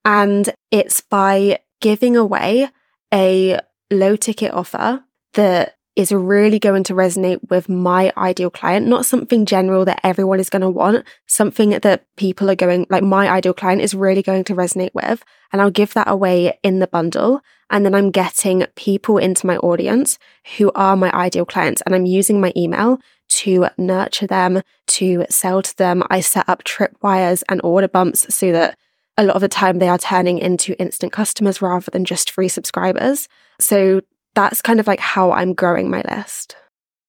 And 0.04 0.54
it's 0.72 1.02
by 1.02 1.60
giving 1.82 2.16
away 2.16 2.70
a 3.14 3.60
low 3.92 4.16
ticket 4.16 4.54
offer 4.54 5.04
that 5.34 5.75
is 5.96 6.12
really 6.12 6.60
going 6.60 6.84
to 6.84 6.94
resonate 6.94 7.40
with 7.50 7.70
my 7.70 8.12
ideal 8.18 8.50
client, 8.50 8.86
not 8.86 9.06
something 9.06 9.46
general 9.46 9.86
that 9.86 10.02
everyone 10.04 10.40
is 10.40 10.50
going 10.50 10.62
to 10.62 10.70
want, 10.70 11.06
something 11.26 11.70
that 11.70 12.06
people 12.18 12.50
are 12.50 12.56
going, 12.56 12.86
like 12.90 13.04
my 13.04 13.30
ideal 13.30 13.54
client 13.54 13.82
is 13.82 13.96
really 13.96 14.22
going 14.22 14.44
to 14.44 14.56
resonate 14.56 14.94
with. 14.94 15.24
And 15.54 15.62
I'll 15.62 15.72
give 15.72 15.94
that 15.94 16.10
away 16.10 16.60
in 16.64 16.80
the 16.80 16.88
bundle. 16.88 17.42
And 17.70 17.86
then 17.86 17.96
I'm 17.96 18.12
getting 18.12 18.66
people 18.76 19.18
into 19.18 19.48
my 19.48 19.58
audience 19.58 20.20
who 20.58 20.72
are 20.76 20.98
my 20.98 21.12
ideal 21.14 21.46
clients. 21.46 21.82
And 21.82 21.96
I'm 21.96 22.06
using 22.06 22.42
my 22.42 22.52
email 22.58 23.00
to 23.28 23.68
nurture 23.78 24.28
them, 24.28 24.62
to 24.88 25.26
sell 25.30 25.62
to 25.62 25.78
them. 25.78 26.04
I 26.10 26.20
set 26.20 26.48
up 26.50 26.64
tripwires 26.64 27.42
and 27.50 27.62
order 27.64 27.88
bumps 27.88 28.34
so 28.36 28.52
that 28.52 28.78
a 29.18 29.24
lot 29.24 29.36
of 29.36 29.42
the 29.42 29.48
time 29.48 29.80
they 29.80 29.88
are 29.88 29.98
turning 29.98 30.40
into 30.40 30.80
instant 30.80 31.14
customers 31.14 31.62
rather 31.62 31.90
than 31.90 32.04
just 32.04 32.30
free 32.30 32.50
subscribers. 32.50 33.30
So 33.60 34.02
that's 34.36 34.62
kind 34.62 34.80
of 34.80 34.88
like 34.88 35.00
how 35.00 35.32
I'm 35.32 35.54
growing 35.54 35.90
my 35.90 36.04
list. 36.08 36.56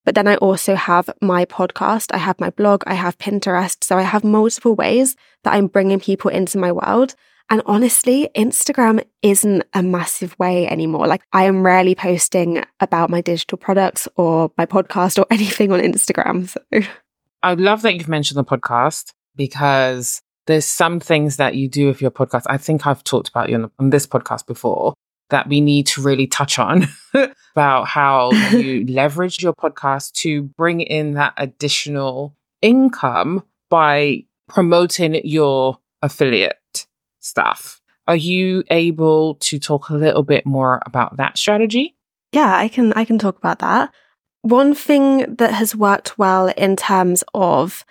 But 0.05 0.15
then 0.15 0.29
I 0.29 0.37
also 0.37 0.77
have 0.77 1.11
my 1.21 1.45
podcast, 1.45 2.15
I 2.15 2.19
have 2.19 2.41
my 2.41 2.51
blog, 2.51 2.85
I 2.87 2.95
have 2.95 3.19
Pinterest. 3.19 3.83
So 3.83 3.99
I 3.99 4.03
have 4.03 4.23
multiple 4.23 4.77
ways 4.77 5.17
that 5.43 5.53
I'm 5.53 5.67
bringing 5.67 5.99
people 5.99 6.31
into 6.31 6.59
my 6.59 6.71
world. 6.71 7.17
And 7.51 7.61
honestly, 7.67 8.29
Instagram 8.37 9.05
isn't 9.23 9.65
a 9.75 9.83
massive 9.83 10.37
way 10.39 10.67
anymore. 10.69 11.07
Like, 11.07 11.23
I 11.33 11.45
am 11.45 11.65
rarely 11.65 11.95
posting 11.95 12.65
about 12.81 13.11
my 13.11 13.21
digital 13.21 13.59
products 13.59 14.09
or 14.17 14.53
my 14.57 14.67
podcast 14.67 15.19
or 15.19 15.27
anything 15.31 15.73
on 15.73 15.81
Instagram. 15.81 16.49
So 16.49 16.89
I 17.43 17.55
love 17.55 17.83
that 17.83 17.95
you've 17.95 18.09
mentioned 18.09 18.39
the 18.39 18.45
podcast 18.45 19.13
because 19.35 20.23
there's 20.47 20.65
some 20.65 21.01
things 21.01 21.37
that 21.37 21.57
you 21.57 21.69
do 21.69 21.89
with 21.89 22.01
your 22.01 22.11
podcast. 22.13 22.45
I 22.47 22.59
think 22.59 22.87
I've 22.87 23.03
talked 23.03 23.29
about 23.29 23.49
you 23.49 23.57
on, 23.57 23.71
on 23.79 23.91
this 23.91 24.07
podcast 24.07 24.47
before 24.47 24.95
that 25.31 25.49
we 25.49 25.61
need 25.61 25.87
to 25.89 26.03
really 26.03 26.27
touch 26.27 26.59
on 26.59 26.87
about 27.53 27.89
how 27.89 28.31
you 28.53 28.87
leverage 28.89 29.43
your 29.43 29.55
podcast 29.55 30.13
to 30.13 30.43
bring 30.43 30.81
in 30.81 31.15
that 31.15 31.35
additional 31.37 32.35
income 32.63 33.43
by 33.69 34.25
promoting 34.49 35.21
your 35.25 35.79
affiliate 36.03 36.87
stuff. 37.21 37.81
Are 38.07 38.17
you 38.17 38.63
able 38.71 39.35
to 39.37 39.59
talk 39.59 39.89
a 39.89 39.95
little 39.95 40.23
bit 40.23 40.47
more 40.47 40.81
about 40.87 41.17
that 41.17 41.37
strategy? 41.37 41.97
Yeah, 42.33 42.57
I 42.57 42.69
can 42.69 42.93
I 42.93 43.05
can 43.05 43.19
talk 43.19 43.37
about 43.37 43.59
that. 43.61 43.93
One 44.43 44.75
thing 44.75 45.35
that 45.37 45.55
has 45.55 45.75
worked 45.75 46.19
well 46.19 46.49
in 46.57 46.77
terms 46.77 47.25
of 47.35 47.85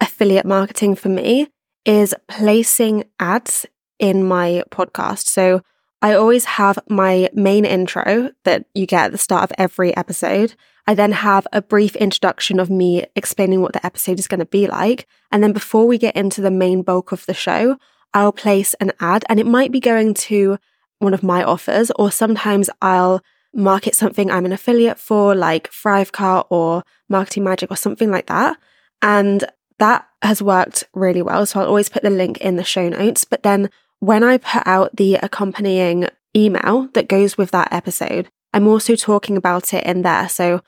affiliate 0.00 0.44
marketing 0.44 0.94
for 0.94 1.08
me 1.08 1.48
is 1.86 2.14
placing 2.28 3.04
ads 3.18 3.64
in 3.98 4.24
my 4.24 4.62
podcast. 4.70 5.26
So 5.26 5.62
I 6.02 6.14
always 6.14 6.44
have 6.44 6.80
my 6.88 7.30
main 7.32 7.64
intro 7.64 8.32
that 8.42 8.66
you 8.74 8.86
get 8.86 9.04
at 9.04 9.12
the 9.12 9.18
start 9.18 9.44
of 9.44 9.54
every 9.56 9.96
episode. 9.96 10.54
I 10.84 10.94
then 10.94 11.12
have 11.12 11.46
a 11.52 11.62
brief 11.62 11.94
introduction 11.94 12.58
of 12.58 12.68
me 12.68 13.06
explaining 13.14 13.60
what 13.60 13.72
the 13.72 13.86
episode 13.86 14.18
is 14.18 14.26
going 14.26 14.40
to 14.40 14.46
be 14.46 14.66
like. 14.66 15.06
And 15.30 15.44
then 15.44 15.52
before 15.52 15.86
we 15.86 15.98
get 15.98 16.16
into 16.16 16.40
the 16.40 16.50
main 16.50 16.82
bulk 16.82 17.12
of 17.12 17.24
the 17.26 17.34
show, 17.34 17.76
I'll 18.12 18.32
place 18.32 18.74
an 18.74 18.90
ad 18.98 19.24
and 19.28 19.38
it 19.38 19.46
might 19.46 19.70
be 19.70 19.78
going 19.78 20.14
to 20.14 20.58
one 20.98 21.14
of 21.14 21.22
my 21.22 21.42
offers, 21.42 21.90
or 21.92 22.10
sometimes 22.10 22.68
I'll 22.80 23.22
market 23.54 23.94
something 23.94 24.30
I'm 24.30 24.44
an 24.44 24.52
affiliate 24.52 24.98
for, 24.98 25.34
like 25.34 25.70
Thrivecart 25.70 26.46
or 26.50 26.82
Marketing 27.08 27.44
Magic 27.44 27.70
or 27.70 27.76
something 27.76 28.10
like 28.10 28.26
that. 28.26 28.56
And 29.02 29.44
that 29.78 30.06
has 30.22 30.42
worked 30.42 30.84
really 30.94 31.22
well. 31.22 31.46
So 31.46 31.60
I'll 31.60 31.66
always 31.66 31.88
put 31.88 32.02
the 32.02 32.10
link 32.10 32.38
in 32.38 32.56
the 32.56 32.64
show 32.64 32.88
notes. 32.88 33.24
But 33.24 33.42
then 33.42 33.70
when 34.02 34.24
I 34.24 34.36
put 34.36 34.66
out 34.66 34.96
the 34.96 35.14
accompanying 35.14 36.08
email 36.36 36.88
that 36.94 37.06
goes 37.06 37.38
with 37.38 37.52
that 37.52 37.72
episode, 37.72 38.28
I'm 38.52 38.66
also 38.66 38.96
talking 38.96 39.36
about 39.36 39.72
it 39.72 39.84
in 39.84 40.02
there. 40.02 40.28
So 40.28 40.60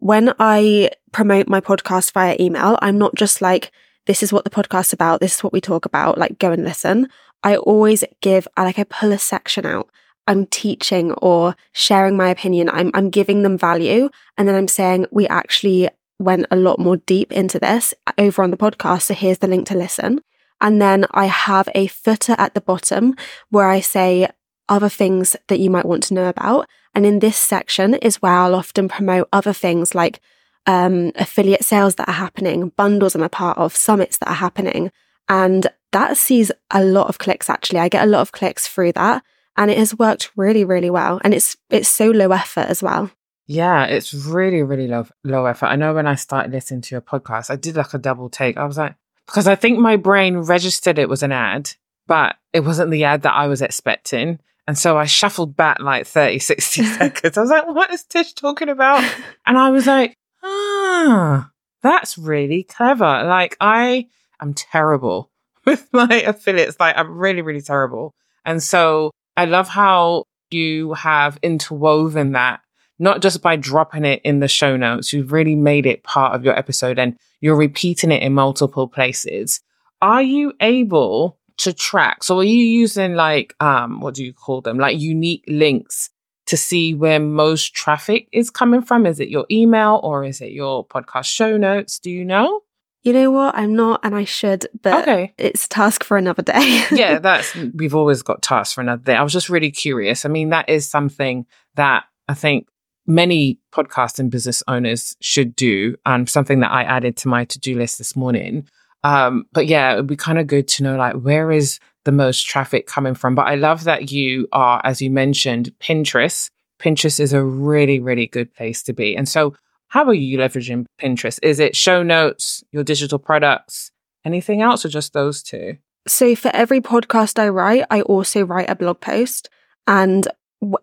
when 0.00 0.34
I 0.40 0.90
promote 1.12 1.46
my 1.46 1.60
podcast 1.60 2.10
via 2.12 2.36
email, 2.40 2.80
I'm 2.82 2.98
not 2.98 3.14
just 3.14 3.40
like, 3.40 3.70
this 4.08 4.24
is 4.24 4.32
what 4.32 4.42
the 4.42 4.50
podcast's 4.50 4.92
about. 4.92 5.20
This 5.20 5.36
is 5.36 5.44
what 5.44 5.52
we 5.52 5.60
talk 5.60 5.84
about. 5.84 6.18
Like, 6.18 6.40
go 6.40 6.50
and 6.50 6.64
listen. 6.64 7.08
I 7.44 7.58
always 7.58 8.02
give, 8.22 8.48
like, 8.58 8.80
I 8.80 8.82
pull 8.82 9.12
a 9.12 9.18
section 9.18 9.66
out. 9.66 9.88
I'm 10.26 10.46
teaching 10.46 11.12
or 11.12 11.54
sharing 11.70 12.16
my 12.16 12.28
opinion. 12.28 12.68
I'm, 12.68 12.90
I'm 12.92 13.08
giving 13.08 13.44
them 13.44 13.56
value. 13.56 14.10
And 14.36 14.48
then 14.48 14.56
I'm 14.56 14.66
saying, 14.66 15.06
we 15.12 15.28
actually 15.28 15.90
went 16.18 16.46
a 16.50 16.56
lot 16.56 16.80
more 16.80 16.96
deep 16.96 17.30
into 17.30 17.60
this 17.60 17.94
over 18.18 18.42
on 18.42 18.50
the 18.50 18.56
podcast. 18.56 19.02
So 19.02 19.14
here's 19.14 19.38
the 19.38 19.46
link 19.46 19.68
to 19.68 19.78
listen. 19.78 20.22
And 20.60 20.80
then 20.80 21.06
I 21.10 21.26
have 21.26 21.68
a 21.74 21.86
footer 21.86 22.34
at 22.38 22.54
the 22.54 22.60
bottom 22.60 23.14
where 23.50 23.68
I 23.68 23.80
say 23.80 24.28
other 24.68 24.88
things 24.88 25.36
that 25.48 25.58
you 25.58 25.70
might 25.70 25.86
want 25.86 26.02
to 26.04 26.14
know 26.14 26.28
about. 26.28 26.68
And 26.94 27.06
in 27.06 27.18
this 27.18 27.36
section 27.36 27.94
is 27.94 28.22
where 28.22 28.32
I'll 28.32 28.54
often 28.54 28.88
promote 28.88 29.28
other 29.32 29.52
things 29.52 29.94
like 29.94 30.20
um, 30.66 31.12
affiliate 31.16 31.64
sales 31.64 31.96
that 31.96 32.08
are 32.08 32.12
happening, 32.12 32.70
bundles 32.76 33.14
I'm 33.14 33.22
a 33.22 33.28
part 33.28 33.58
of, 33.58 33.74
summits 33.74 34.18
that 34.18 34.28
are 34.28 34.34
happening. 34.34 34.90
And 35.28 35.66
that 35.92 36.16
sees 36.16 36.52
a 36.70 36.84
lot 36.84 37.08
of 37.08 37.18
clicks 37.18 37.50
actually. 37.50 37.80
I 37.80 37.88
get 37.88 38.04
a 38.04 38.10
lot 38.10 38.20
of 38.20 38.32
clicks 38.32 38.66
through 38.66 38.92
that 38.92 39.24
and 39.56 39.70
it 39.70 39.78
has 39.78 39.98
worked 39.98 40.30
really, 40.36 40.64
really 40.64 40.90
well. 40.90 41.20
And 41.24 41.34
it's 41.34 41.56
it's 41.68 41.88
so 41.88 42.10
low 42.10 42.30
effort 42.32 42.66
as 42.66 42.82
well. 42.82 43.10
Yeah, 43.46 43.84
it's 43.86 44.14
really, 44.14 44.62
really 44.62 44.86
low 44.86 45.06
low 45.24 45.46
effort. 45.46 45.66
I 45.66 45.76
know 45.76 45.94
when 45.94 46.06
I 46.06 46.14
started 46.14 46.52
listening 46.52 46.82
to 46.82 46.94
your 46.94 47.02
podcast, 47.02 47.50
I 47.50 47.56
did 47.56 47.76
like 47.76 47.94
a 47.94 47.98
double 47.98 48.28
take. 48.28 48.56
I 48.56 48.64
was 48.64 48.78
like, 48.78 48.94
because 49.30 49.46
I 49.46 49.54
think 49.54 49.78
my 49.78 49.94
brain 49.94 50.38
registered 50.38 50.98
it 50.98 51.08
was 51.08 51.22
an 51.22 51.30
ad, 51.30 51.70
but 52.08 52.34
it 52.52 52.60
wasn't 52.60 52.90
the 52.90 53.04
ad 53.04 53.22
that 53.22 53.34
I 53.34 53.46
was 53.46 53.62
expecting. 53.62 54.40
And 54.66 54.76
so 54.76 54.98
I 54.98 55.04
shuffled 55.04 55.54
back 55.56 55.78
like 55.78 56.04
30, 56.08 56.40
60 56.40 56.82
seconds. 56.98 57.38
I 57.38 57.40
was 57.40 57.50
like, 57.50 57.68
what 57.68 57.92
is 57.92 58.02
Tish 58.02 58.32
talking 58.34 58.68
about? 58.68 59.04
And 59.46 59.56
I 59.56 59.70
was 59.70 59.86
like, 59.86 60.16
ah, 60.42 61.48
that's 61.80 62.18
really 62.18 62.64
clever. 62.64 63.04
Like 63.04 63.56
I 63.60 64.08
am 64.40 64.52
terrible 64.52 65.30
with 65.64 65.86
my 65.92 66.22
affiliates. 66.26 66.80
Like 66.80 66.98
I'm 66.98 67.16
really, 67.16 67.42
really 67.42 67.62
terrible. 67.62 68.12
And 68.44 68.60
so 68.60 69.12
I 69.36 69.44
love 69.44 69.68
how 69.68 70.24
you 70.50 70.94
have 70.94 71.38
interwoven 71.40 72.32
that, 72.32 72.62
not 73.00 73.22
just 73.22 73.42
by 73.42 73.56
dropping 73.56 74.04
it 74.04 74.20
in 74.22 74.40
the 74.40 74.48
show 74.48 74.76
notes, 74.76 75.12
you've 75.12 75.32
really 75.32 75.56
made 75.56 75.86
it 75.86 76.04
part 76.04 76.34
of 76.34 76.44
your 76.44 76.56
episode 76.56 76.98
and 76.98 77.16
you're 77.40 77.56
repeating 77.56 78.12
it 78.12 78.22
in 78.22 78.34
multiple 78.34 78.86
places. 78.86 79.60
Are 80.02 80.22
you 80.22 80.52
able 80.60 81.38
to 81.58 81.72
track? 81.72 82.22
So 82.22 82.38
are 82.38 82.44
you 82.44 82.62
using 82.62 83.14
like, 83.14 83.54
um, 83.60 84.00
what 84.00 84.14
do 84.14 84.24
you 84.24 84.32
call 84.32 84.60
them? 84.60 84.78
Like 84.78 85.00
unique 85.00 85.44
links 85.48 86.10
to 86.46 86.56
see 86.56 86.94
where 86.94 87.18
most 87.18 87.74
traffic 87.74 88.28
is 88.32 88.50
coming 88.50 88.82
from? 88.82 89.06
Is 89.06 89.18
it 89.18 89.28
your 89.28 89.46
email 89.50 90.00
or 90.02 90.24
is 90.24 90.40
it 90.40 90.52
your 90.52 90.86
podcast 90.86 91.26
show 91.26 91.56
notes? 91.56 91.98
Do 91.98 92.10
you 92.10 92.24
know? 92.24 92.60
You 93.02 93.14
know 93.14 93.30
what? 93.30 93.54
I'm 93.56 93.74
not, 93.74 94.00
and 94.02 94.14
I 94.14 94.24
should, 94.24 94.66
but 94.82 95.08
okay. 95.08 95.32
it's 95.38 95.64
a 95.64 95.68
task 95.70 96.04
for 96.04 96.18
another 96.18 96.42
day. 96.42 96.84
yeah, 96.92 97.18
that's 97.18 97.54
we've 97.54 97.94
always 97.94 98.20
got 98.20 98.42
tasks 98.42 98.74
for 98.74 98.82
another 98.82 99.02
day. 99.02 99.14
I 99.14 99.22
was 99.22 99.32
just 99.32 99.48
really 99.48 99.70
curious. 99.70 100.26
I 100.26 100.28
mean, 100.28 100.50
that 100.50 100.68
is 100.68 100.86
something 100.86 101.46
that 101.76 102.04
I 102.28 102.34
think 102.34 102.66
many 103.10 103.58
podcast 103.72 104.18
and 104.18 104.30
business 104.30 104.62
owners 104.68 105.16
should 105.20 105.54
do, 105.56 105.96
and 106.06 106.28
something 106.28 106.60
that 106.60 106.70
I 106.70 106.84
added 106.84 107.16
to 107.18 107.28
my 107.28 107.44
to 107.46 107.58
do 107.58 107.76
list 107.76 107.98
this 107.98 108.16
morning. 108.16 108.68
Um, 109.02 109.44
but 109.52 109.66
yeah, 109.66 109.94
it'd 109.94 110.06
be 110.06 110.16
kind 110.16 110.38
of 110.38 110.46
good 110.46 110.68
to 110.68 110.82
know 110.82 110.96
like 110.96 111.14
where 111.14 111.50
is 111.50 111.78
the 112.04 112.12
most 112.12 112.46
traffic 112.46 112.86
coming 112.86 113.14
from. 113.14 113.34
But 113.34 113.46
I 113.46 113.54
love 113.54 113.84
that 113.84 114.10
you 114.10 114.48
are, 114.52 114.80
as 114.84 115.02
you 115.02 115.10
mentioned, 115.10 115.72
Pinterest. 115.80 116.50
Pinterest 116.78 117.20
is 117.20 117.32
a 117.32 117.42
really, 117.42 117.98
really 117.98 118.26
good 118.26 118.54
place 118.54 118.82
to 118.84 118.92
be. 118.92 119.16
And 119.16 119.28
so 119.28 119.54
how 119.88 120.04
are 120.06 120.14
you 120.14 120.38
leveraging 120.38 120.86
Pinterest? 121.00 121.38
Is 121.42 121.58
it 121.58 121.76
show 121.76 122.02
notes, 122.02 122.62
your 122.72 122.84
digital 122.84 123.18
products, 123.18 123.90
anything 124.24 124.62
else, 124.62 124.84
or 124.84 124.88
just 124.88 125.12
those 125.12 125.42
two? 125.42 125.76
So, 126.06 126.34
for 126.36 126.50
every 126.54 126.80
podcast 126.80 127.38
I 127.38 127.48
write, 127.48 127.84
I 127.90 128.02
also 128.02 128.44
write 128.44 128.70
a 128.70 128.76
blog 128.76 129.00
post. 129.00 129.50
And 129.86 130.26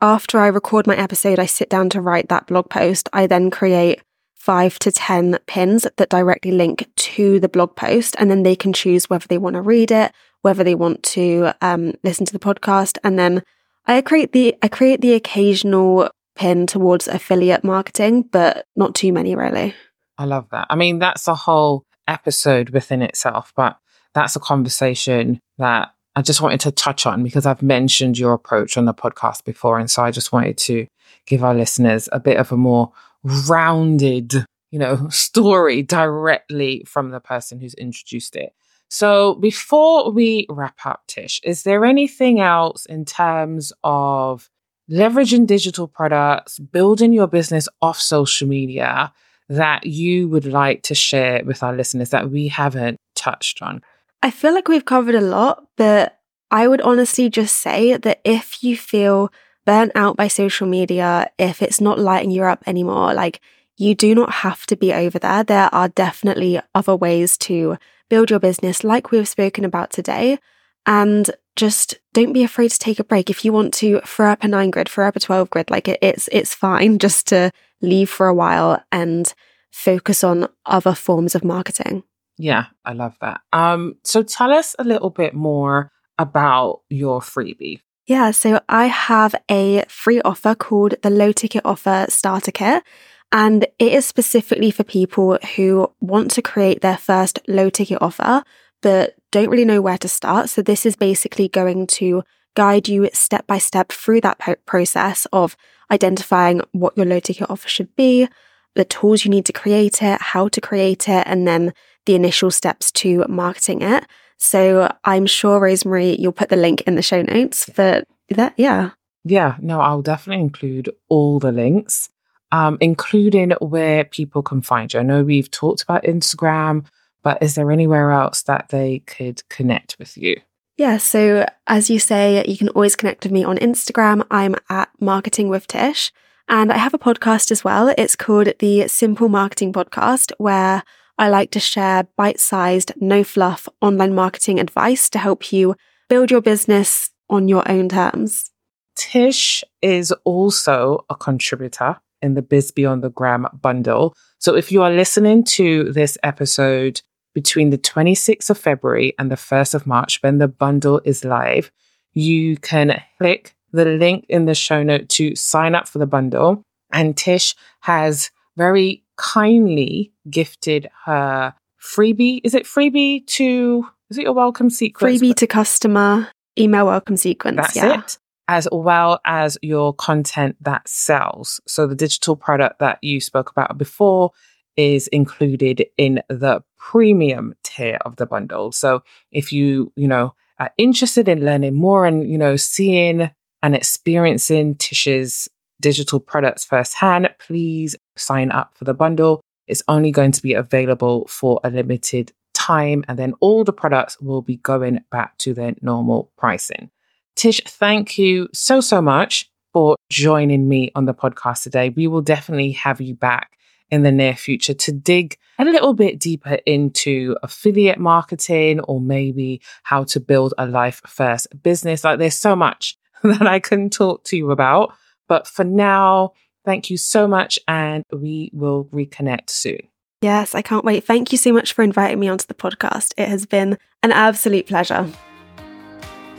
after 0.01 0.39
I 0.39 0.47
record 0.47 0.87
my 0.87 0.95
episode, 0.95 1.39
I 1.39 1.45
sit 1.45 1.69
down 1.69 1.89
to 1.91 2.01
write 2.01 2.29
that 2.29 2.47
blog 2.47 2.69
post. 2.69 3.09
I 3.13 3.27
then 3.27 3.51
create 3.51 4.01
five 4.35 4.79
to 4.79 4.91
10 4.91 5.39
pins 5.45 5.85
that 5.97 6.09
directly 6.09 6.51
link 6.51 6.87
to 6.95 7.39
the 7.39 7.49
blog 7.49 7.75
post. 7.75 8.15
And 8.17 8.31
then 8.31 8.43
they 8.43 8.55
can 8.55 8.73
choose 8.73 9.09
whether 9.09 9.27
they 9.27 9.37
want 9.37 9.55
to 9.55 9.61
read 9.61 9.91
it, 9.91 10.11
whether 10.41 10.63
they 10.63 10.75
want 10.75 11.03
to 11.03 11.51
um, 11.61 11.93
listen 12.03 12.25
to 12.25 12.33
the 12.33 12.39
podcast. 12.39 12.97
And 13.03 13.19
then 13.19 13.43
I 13.85 14.01
create 14.01 14.31
the, 14.31 14.55
I 14.61 14.67
create 14.67 15.01
the 15.01 15.13
occasional 15.13 16.09
pin 16.35 16.67
towards 16.67 17.07
affiliate 17.07 17.63
marketing, 17.63 18.23
but 18.23 18.65
not 18.75 18.95
too 18.95 19.11
many 19.11 19.35
really. 19.35 19.75
I 20.17 20.25
love 20.25 20.47
that. 20.51 20.67
I 20.69 20.75
mean, 20.75 20.99
that's 20.99 21.27
a 21.27 21.35
whole 21.35 21.83
episode 22.07 22.69
within 22.69 23.01
itself, 23.01 23.51
but 23.55 23.77
that's 24.13 24.35
a 24.35 24.39
conversation 24.39 25.39
that 25.57 25.89
I 26.17 26.23
just 26.23 26.41
wanted 26.41 26.61
to 26.61 26.71
touch 26.71 27.05
on 27.05 27.21
because 27.21 27.45
I've 27.45 27.61
mentioned 27.61 28.17
your 28.17 28.33
approach 28.33 28.75
on 28.75 28.85
the 28.85 28.93
podcast 28.93 29.43
before. 29.43 29.77
And 29.77 29.89
so 29.89 30.01
I 30.01 30.09
just 30.09 30.31
wanted 30.31 30.57
to 30.57 30.87
give 31.27 31.43
our 31.43 31.53
listeners 31.53 32.09
a 32.11 32.19
bit 32.19 32.37
of 32.37 32.51
a 32.51 32.57
more 32.57 32.91
rounded, 33.21 34.33
you 34.71 34.79
know, 34.79 35.07
story 35.11 35.83
directly 35.83 36.81
from 36.87 37.11
the 37.11 37.19
person 37.19 37.59
who's 37.59 37.75
introduced 37.75 38.35
it. 38.35 38.55
So 38.89 39.35
before 39.35 40.11
we 40.11 40.47
wrap 40.49 40.79
up, 40.85 41.03
Tish, 41.05 41.39
is 41.43 41.61
there 41.61 41.85
anything 41.85 42.39
else 42.39 42.87
in 42.87 43.05
terms 43.05 43.71
of 43.83 44.49
leveraging 44.89 45.45
digital 45.45 45.87
products, 45.87 46.57
building 46.57 47.13
your 47.13 47.27
business 47.27 47.69
off 47.79 47.99
social 47.99 48.47
media 48.47 49.13
that 49.49 49.85
you 49.85 50.29
would 50.29 50.45
like 50.45 50.81
to 50.83 50.95
share 50.95 51.43
with 51.45 51.61
our 51.61 51.75
listeners 51.75 52.09
that 52.09 52.31
we 52.31 52.47
haven't 52.47 52.97
touched 53.13 53.61
on? 53.61 53.83
I 54.21 54.31
feel 54.31 54.53
like 54.53 54.67
we've 54.67 54.85
covered 54.85 55.15
a 55.15 55.21
lot, 55.21 55.67
but 55.75 56.19
I 56.49 56.67
would 56.67 56.81
honestly 56.81 57.29
just 57.29 57.55
say 57.55 57.97
that 57.97 58.21
if 58.23 58.63
you 58.63 58.77
feel 58.77 59.31
burnt 59.65 59.91
out 59.95 60.15
by 60.15 60.27
social 60.27 60.67
media, 60.67 61.29
if 61.37 61.61
it's 61.61 61.81
not 61.81 61.99
lighting 61.99 62.31
you 62.31 62.43
up 62.43 62.63
anymore, 62.65 63.13
like 63.13 63.41
you 63.75 63.93
do 63.93 64.15
not 64.15 64.31
have 64.31 64.65
to 64.67 64.75
be 64.75 64.93
over 64.93 65.19
there. 65.19 65.43
There 65.43 65.69
are 65.73 65.89
definitely 65.89 66.59
other 66.73 66.95
ways 66.95 67.37
to 67.39 67.77
build 68.09 68.29
your 68.29 68.39
business, 68.39 68.83
like 68.83 69.11
we've 69.11 69.27
spoken 69.27 69.65
about 69.65 69.91
today. 69.91 70.39
And 70.85 71.29
just 71.57 71.99
don't 72.13 72.33
be 72.33 72.43
afraid 72.43 72.71
to 72.71 72.79
take 72.79 72.99
a 72.99 73.03
break. 73.03 73.29
If 73.29 73.43
you 73.43 73.51
want 73.51 73.73
to 73.75 73.99
throw 74.05 74.31
up 74.31 74.43
a 74.43 74.47
nine 74.47 74.71
grid, 74.71 74.87
throw 74.87 75.07
up 75.07 75.15
a 75.15 75.19
12 75.19 75.49
grid, 75.49 75.69
like 75.69 75.87
it, 75.87 75.99
it's, 76.01 76.29
it's 76.31 76.53
fine 76.53 76.97
just 77.05 77.27
to 77.27 77.51
leave 77.81 78.09
for 78.09 78.27
a 78.27 78.33
while 78.33 78.81
and 78.91 79.33
focus 79.69 80.23
on 80.23 80.47
other 80.65 80.95
forms 80.95 81.35
of 81.35 81.43
marketing. 81.43 82.03
Yeah, 82.37 82.65
I 82.85 82.93
love 82.93 83.17
that. 83.21 83.41
Um, 83.53 83.95
so 84.03 84.23
tell 84.23 84.51
us 84.51 84.75
a 84.77 84.83
little 84.83 85.09
bit 85.09 85.33
more 85.33 85.91
about 86.17 86.81
your 86.89 87.19
freebie. 87.19 87.79
Yeah, 88.05 88.31
so 88.31 88.61
I 88.69 88.85
have 88.85 89.35
a 89.51 89.83
free 89.89 90.21
offer 90.21 90.55
called 90.55 90.95
the 91.01 91.09
Low 91.09 91.31
Ticket 91.31 91.63
Offer 91.65 92.05
Starter 92.09 92.51
Kit. 92.51 92.83
And 93.31 93.63
it 93.77 93.91
is 93.91 94.05
specifically 94.05 94.71
for 94.71 94.83
people 94.83 95.37
who 95.55 95.91
want 95.99 96.31
to 96.31 96.41
create 96.41 96.81
their 96.81 96.97
first 96.97 97.39
low 97.47 97.69
ticket 97.69 98.01
offer, 98.01 98.43
but 98.81 99.15
don't 99.31 99.49
really 99.49 99.65
know 99.65 99.81
where 99.81 99.97
to 99.97 100.07
start. 100.07 100.49
So, 100.49 100.61
this 100.61 100.85
is 100.85 100.95
basically 100.95 101.49
going 101.49 101.87
to 101.87 102.23
guide 102.55 102.87
you 102.87 103.09
step 103.11 103.45
by 103.45 103.57
step 103.57 103.91
through 103.91 104.21
that 104.21 104.39
po- 104.39 104.55
process 104.65 105.27
of 105.33 105.57
identifying 105.91 106.61
what 106.71 106.95
your 106.95 107.05
low 107.05 107.19
ticket 107.19 107.49
offer 107.49 107.67
should 107.67 107.93
be, 107.97 108.29
the 108.75 108.85
tools 108.85 109.25
you 109.25 109.31
need 109.31 109.45
to 109.45 109.53
create 109.53 110.01
it, 110.01 110.21
how 110.21 110.47
to 110.47 110.61
create 110.61 111.09
it, 111.09 111.23
and 111.27 111.45
then 111.45 111.73
the 112.07 112.15
initial 112.15 112.49
steps 112.49 112.91
to 112.93 113.23
marketing 113.29 113.83
it. 113.83 114.05
So, 114.37 114.91
I'm 115.03 115.27
sure, 115.27 115.59
Rosemary, 115.59 116.19
you'll 116.19 116.31
put 116.31 116.49
the 116.49 116.55
link 116.55 116.81
in 116.81 116.95
the 116.95 117.01
show 117.01 117.21
notes. 117.21 117.69
But 117.75 118.07
that, 118.29 118.53
yeah. 118.57 118.91
Yeah, 119.23 119.57
no, 119.61 119.79
I'll 119.79 120.01
definitely 120.01 120.43
include 120.43 120.89
all 121.09 121.39
the 121.39 121.51
links, 121.51 122.09
um, 122.51 122.77
including 122.81 123.51
where 123.59 124.05
people 124.05 124.41
can 124.41 124.61
find 124.61 124.93
you. 124.93 124.99
I 124.99 125.03
know 125.03 125.23
we've 125.23 125.51
talked 125.51 125.83
about 125.83 126.03
Instagram, 126.03 126.85
but 127.23 127.41
is 127.41 127.55
there 127.55 127.71
anywhere 127.71 128.11
else 128.11 128.41
that 128.43 128.69
they 128.69 128.99
could 128.99 129.47
connect 129.49 129.97
with 129.99 130.17
you? 130.17 130.39
Yeah, 130.77 130.97
so 130.97 131.45
as 131.65 131.89
you 131.89 131.99
say, 131.99 132.45
you 132.47 132.57
can 132.57 132.69
always 132.69 132.95
connect 132.95 133.23
with 133.23 133.31
me 133.31 133.43
on 133.43 133.57
Instagram. 133.57 134.25
I'm 134.29 134.55
at 134.69 134.89
Marketing 134.99 135.49
with 135.49 135.67
Tish. 135.67 136.11
And 136.49 136.71
I 136.71 136.77
have 136.77 136.93
a 136.93 136.99
podcast 136.99 137.51
as 137.51 137.63
well. 137.65 137.93
It's 137.97 138.15
called 138.15 138.53
the 138.59 138.87
Simple 138.87 139.27
Marketing 139.27 139.73
Podcast, 139.73 140.31
where 140.37 140.83
I 141.17 141.29
like 141.29 141.51
to 141.51 141.59
share 141.59 142.07
bite 142.15 142.39
sized, 142.39 142.93
no 142.97 143.23
fluff 143.23 143.67
online 143.81 144.13
marketing 144.13 144.59
advice 144.59 145.09
to 145.09 145.19
help 145.19 145.51
you 145.51 145.75
build 146.09 146.29
your 146.29 146.41
business 146.41 147.09
on 147.29 147.47
your 147.47 147.69
own 147.69 147.89
terms. 147.89 148.51
Tish 148.95 149.63
is 149.81 150.11
also 150.23 151.05
a 151.09 151.15
contributor 151.15 151.97
in 152.21 152.33
the 152.33 152.41
Biz 152.41 152.71
Beyond 152.71 153.03
the 153.03 153.09
Gram 153.09 153.47
bundle. 153.61 154.13
So 154.39 154.55
if 154.55 154.71
you 154.71 154.81
are 154.83 154.91
listening 154.91 155.43
to 155.45 155.91
this 155.91 156.17
episode 156.23 157.01
between 157.33 157.69
the 157.69 157.77
26th 157.77 158.49
of 158.49 158.57
February 158.57 159.13
and 159.19 159.31
the 159.31 159.35
1st 159.35 159.75
of 159.75 159.87
March, 159.87 160.19
when 160.21 160.37
the 160.37 160.47
bundle 160.47 161.01
is 161.05 161.23
live, 161.23 161.71
you 162.13 162.57
can 162.57 163.01
click 163.19 163.55
the 163.71 163.85
link 163.85 164.25
in 164.29 164.45
the 164.45 164.55
show 164.55 164.81
note 164.81 165.09
to 165.09 165.35
sign 165.35 165.75
up 165.75 165.87
for 165.87 165.99
the 165.99 166.07
bundle. 166.07 166.63
And 166.91 167.15
Tish 167.15 167.55
has 167.81 168.31
very 168.55 169.03
kindly 169.17 170.11
gifted 170.29 170.89
her 171.05 171.53
freebie. 171.81 172.41
Is 172.43 172.53
it 172.53 172.65
freebie 172.65 173.25
to, 173.27 173.85
is 174.09 174.17
it 174.17 174.23
your 174.23 174.33
welcome 174.33 174.69
sequence? 174.69 175.21
Freebie 175.21 175.35
to 175.35 175.47
customer 175.47 176.29
email 176.57 176.85
welcome 176.85 177.17
sequence. 177.17 177.57
That's 177.57 177.75
yeah. 177.75 177.99
it. 177.99 178.17
As 178.47 178.67
well 178.71 179.19
as 179.25 179.57
your 179.61 179.93
content 179.93 180.55
that 180.61 180.87
sells. 180.87 181.59
So 181.67 181.85
the 181.85 181.95
digital 181.95 182.35
product 182.35 182.79
that 182.79 182.99
you 183.01 183.19
spoke 183.19 183.51
about 183.51 183.77
before 183.77 184.31
is 184.77 185.07
included 185.07 185.85
in 185.97 186.21
the 186.29 186.63
premium 186.77 187.55
tier 187.63 187.97
of 188.05 188.15
the 188.15 188.25
bundle. 188.25 188.71
So 188.71 189.03
if 189.31 189.51
you, 189.51 189.91
you 189.95 190.07
know, 190.07 190.33
are 190.59 190.71
interested 190.77 191.27
in 191.27 191.43
learning 191.43 191.75
more 191.75 192.05
and, 192.05 192.29
you 192.29 192.37
know, 192.37 192.55
seeing 192.55 193.29
and 193.61 193.75
experiencing 193.75 194.75
Tish's 194.75 195.49
digital 195.81 196.19
products 196.19 196.65
firsthand, 196.65 197.29
please 197.39 197.95
sign 198.15 198.51
up 198.51 198.75
for 198.75 198.85
the 198.85 198.93
bundle. 198.93 199.41
It's 199.67 199.83
only 199.87 200.11
going 200.11 200.31
to 200.31 200.41
be 200.41 200.53
available 200.53 201.27
for 201.27 201.59
a 201.63 201.69
limited 201.69 202.31
time, 202.53 203.03
and 203.07 203.19
then 203.19 203.33
all 203.39 203.63
the 203.63 203.73
products 203.73 204.19
will 204.19 204.41
be 204.41 204.57
going 204.57 205.01
back 205.11 205.37
to 205.39 205.53
their 205.53 205.75
normal 205.81 206.31
pricing. 206.37 206.89
Tish, 207.35 207.61
thank 207.65 208.17
you 208.17 208.49
so, 208.53 208.81
so 208.81 209.01
much 209.01 209.49
for 209.73 209.95
joining 210.09 210.67
me 210.67 210.91
on 210.95 211.05
the 211.05 211.13
podcast 211.13 211.63
today. 211.63 211.89
We 211.89 212.07
will 212.07 212.21
definitely 212.21 212.71
have 212.71 212.99
you 212.99 213.13
back 213.13 213.57
in 213.89 214.03
the 214.03 214.11
near 214.11 214.35
future 214.35 214.73
to 214.73 214.91
dig 214.91 215.37
a 215.59 215.65
little 215.65 215.93
bit 215.93 216.19
deeper 216.19 216.57
into 216.65 217.35
affiliate 217.43 217.99
marketing 217.99 218.79
or 218.81 218.99
maybe 218.99 219.61
how 219.83 220.03
to 220.05 220.19
build 220.19 220.53
a 220.57 220.65
life 220.65 221.01
first 221.07 221.47
business. 221.63 222.03
Like 222.03 222.19
there's 222.19 222.35
so 222.35 222.55
much 222.55 222.97
that 223.23 223.47
I 223.47 223.59
can 223.59 223.89
talk 223.89 224.23
to 224.25 224.37
you 224.37 224.51
about. 224.51 224.93
But 225.27 225.47
for 225.47 225.63
now, 225.63 226.33
thank 226.65 226.89
you 226.89 226.97
so 226.97 227.27
much, 227.27 227.59
and 227.67 228.03
we 228.11 228.51
will 228.53 228.85
reconnect 228.85 229.49
soon. 229.49 229.79
Yes, 230.21 230.55
I 230.55 230.61
can't 230.61 230.85
wait. 230.85 231.03
Thank 231.03 231.31
you 231.31 231.37
so 231.37 231.53
much 231.53 231.73
for 231.73 231.83
inviting 231.83 232.19
me 232.19 232.27
onto 232.27 232.47
the 232.47 232.53
podcast. 232.55 233.13
It 233.17 233.29
has 233.29 233.45
been 233.45 233.77
an 234.01 234.11
absolute 234.11 234.65
pleasure. 234.65 235.07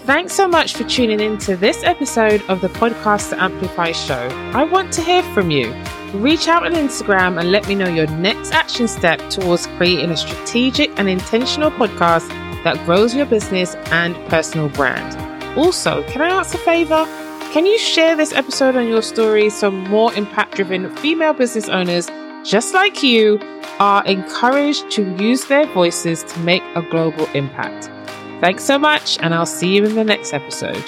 Thanks 0.08 0.32
so 0.32 0.48
much 0.48 0.72
for 0.74 0.84
tuning 0.84 1.20
in 1.20 1.36
to 1.38 1.54
this 1.54 1.84
episode 1.84 2.42
of 2.48 2.62
the 2.62 2.68
Podcast 2.68 3.28
to 3.30 3.42
Amplify 3.42 3.92
show. 3.92 4.28
I 4.54 4.64
want 4.64 4.90
to 4.94 5.02
hear 5.02 5.22
from 5.34 5.50
you. 5.50 5.70
Reach 6.14 6.48
out 6.48 6.64
on 6.64 6.72
Instagram 6.72 7.38
and 7.38 7.52
let 7.52 7.68
me 7.68 7.74
know 7.74 7.88
your 7.88 8.06
next 8.06 8.52
action 8.52 8.88
step 8.88 9.18
towards 9.28 9.66
creating 9.76 10.10
a 10.10 10.16
strategic 10.16 10.98
and 10.98 11.10
intentional 11.10 11.70
podcast 11.70 12.26
that 12.64 12.82
grows 12.86 13.14
your 13.14 13.26
business 13.26 13.74
and 13.92 14.16
personal 14.30 14.70
brand. 14.70 15.14
Also, 15.58 16.02
can 16.04 16.22
I 16.22 16.30
ask 16.30 16.54
a 16.54 16.58
favor? 16.58 17.06
Can 17.52 17.64
you 17.64 17.78
share 17.78 18.14
this 18.14 18.34
episode 18.34 18.76
on 18.76 18.88
your 18.88 19.00
story 19.00 19.48
so 19.48 19.70
more 19.70 20.12
impact 20.12 20.56
driven 20.56 20.94
female 20.96 21.32
business 21.32 21.66
owners 21.70 22.06
just 22.44 22.74
like 22.74 23.02
you 23.02 23.40
are 23.80 24.04
encouraged 24.04 24.90
to 24.92 25.02
use 25.16 25.46
their 25.46 25.66
voices 25.66 26.22
to 26.24 26.38
make 26.40 26.62
a 26.74 26.82
global 26.82 27.24
impact? 27.34 27.86
Thanks 28.42 28.64
so 28.64 28.78
much, 28.78 29.18
and 29.20 29.34
I'll 29.34 29.46
see 29.46 29.74
you 29.76 29.84
in 29.86 29.94
the 29.94 30.04
next 30.04 30.34
episode. 30.34 30.84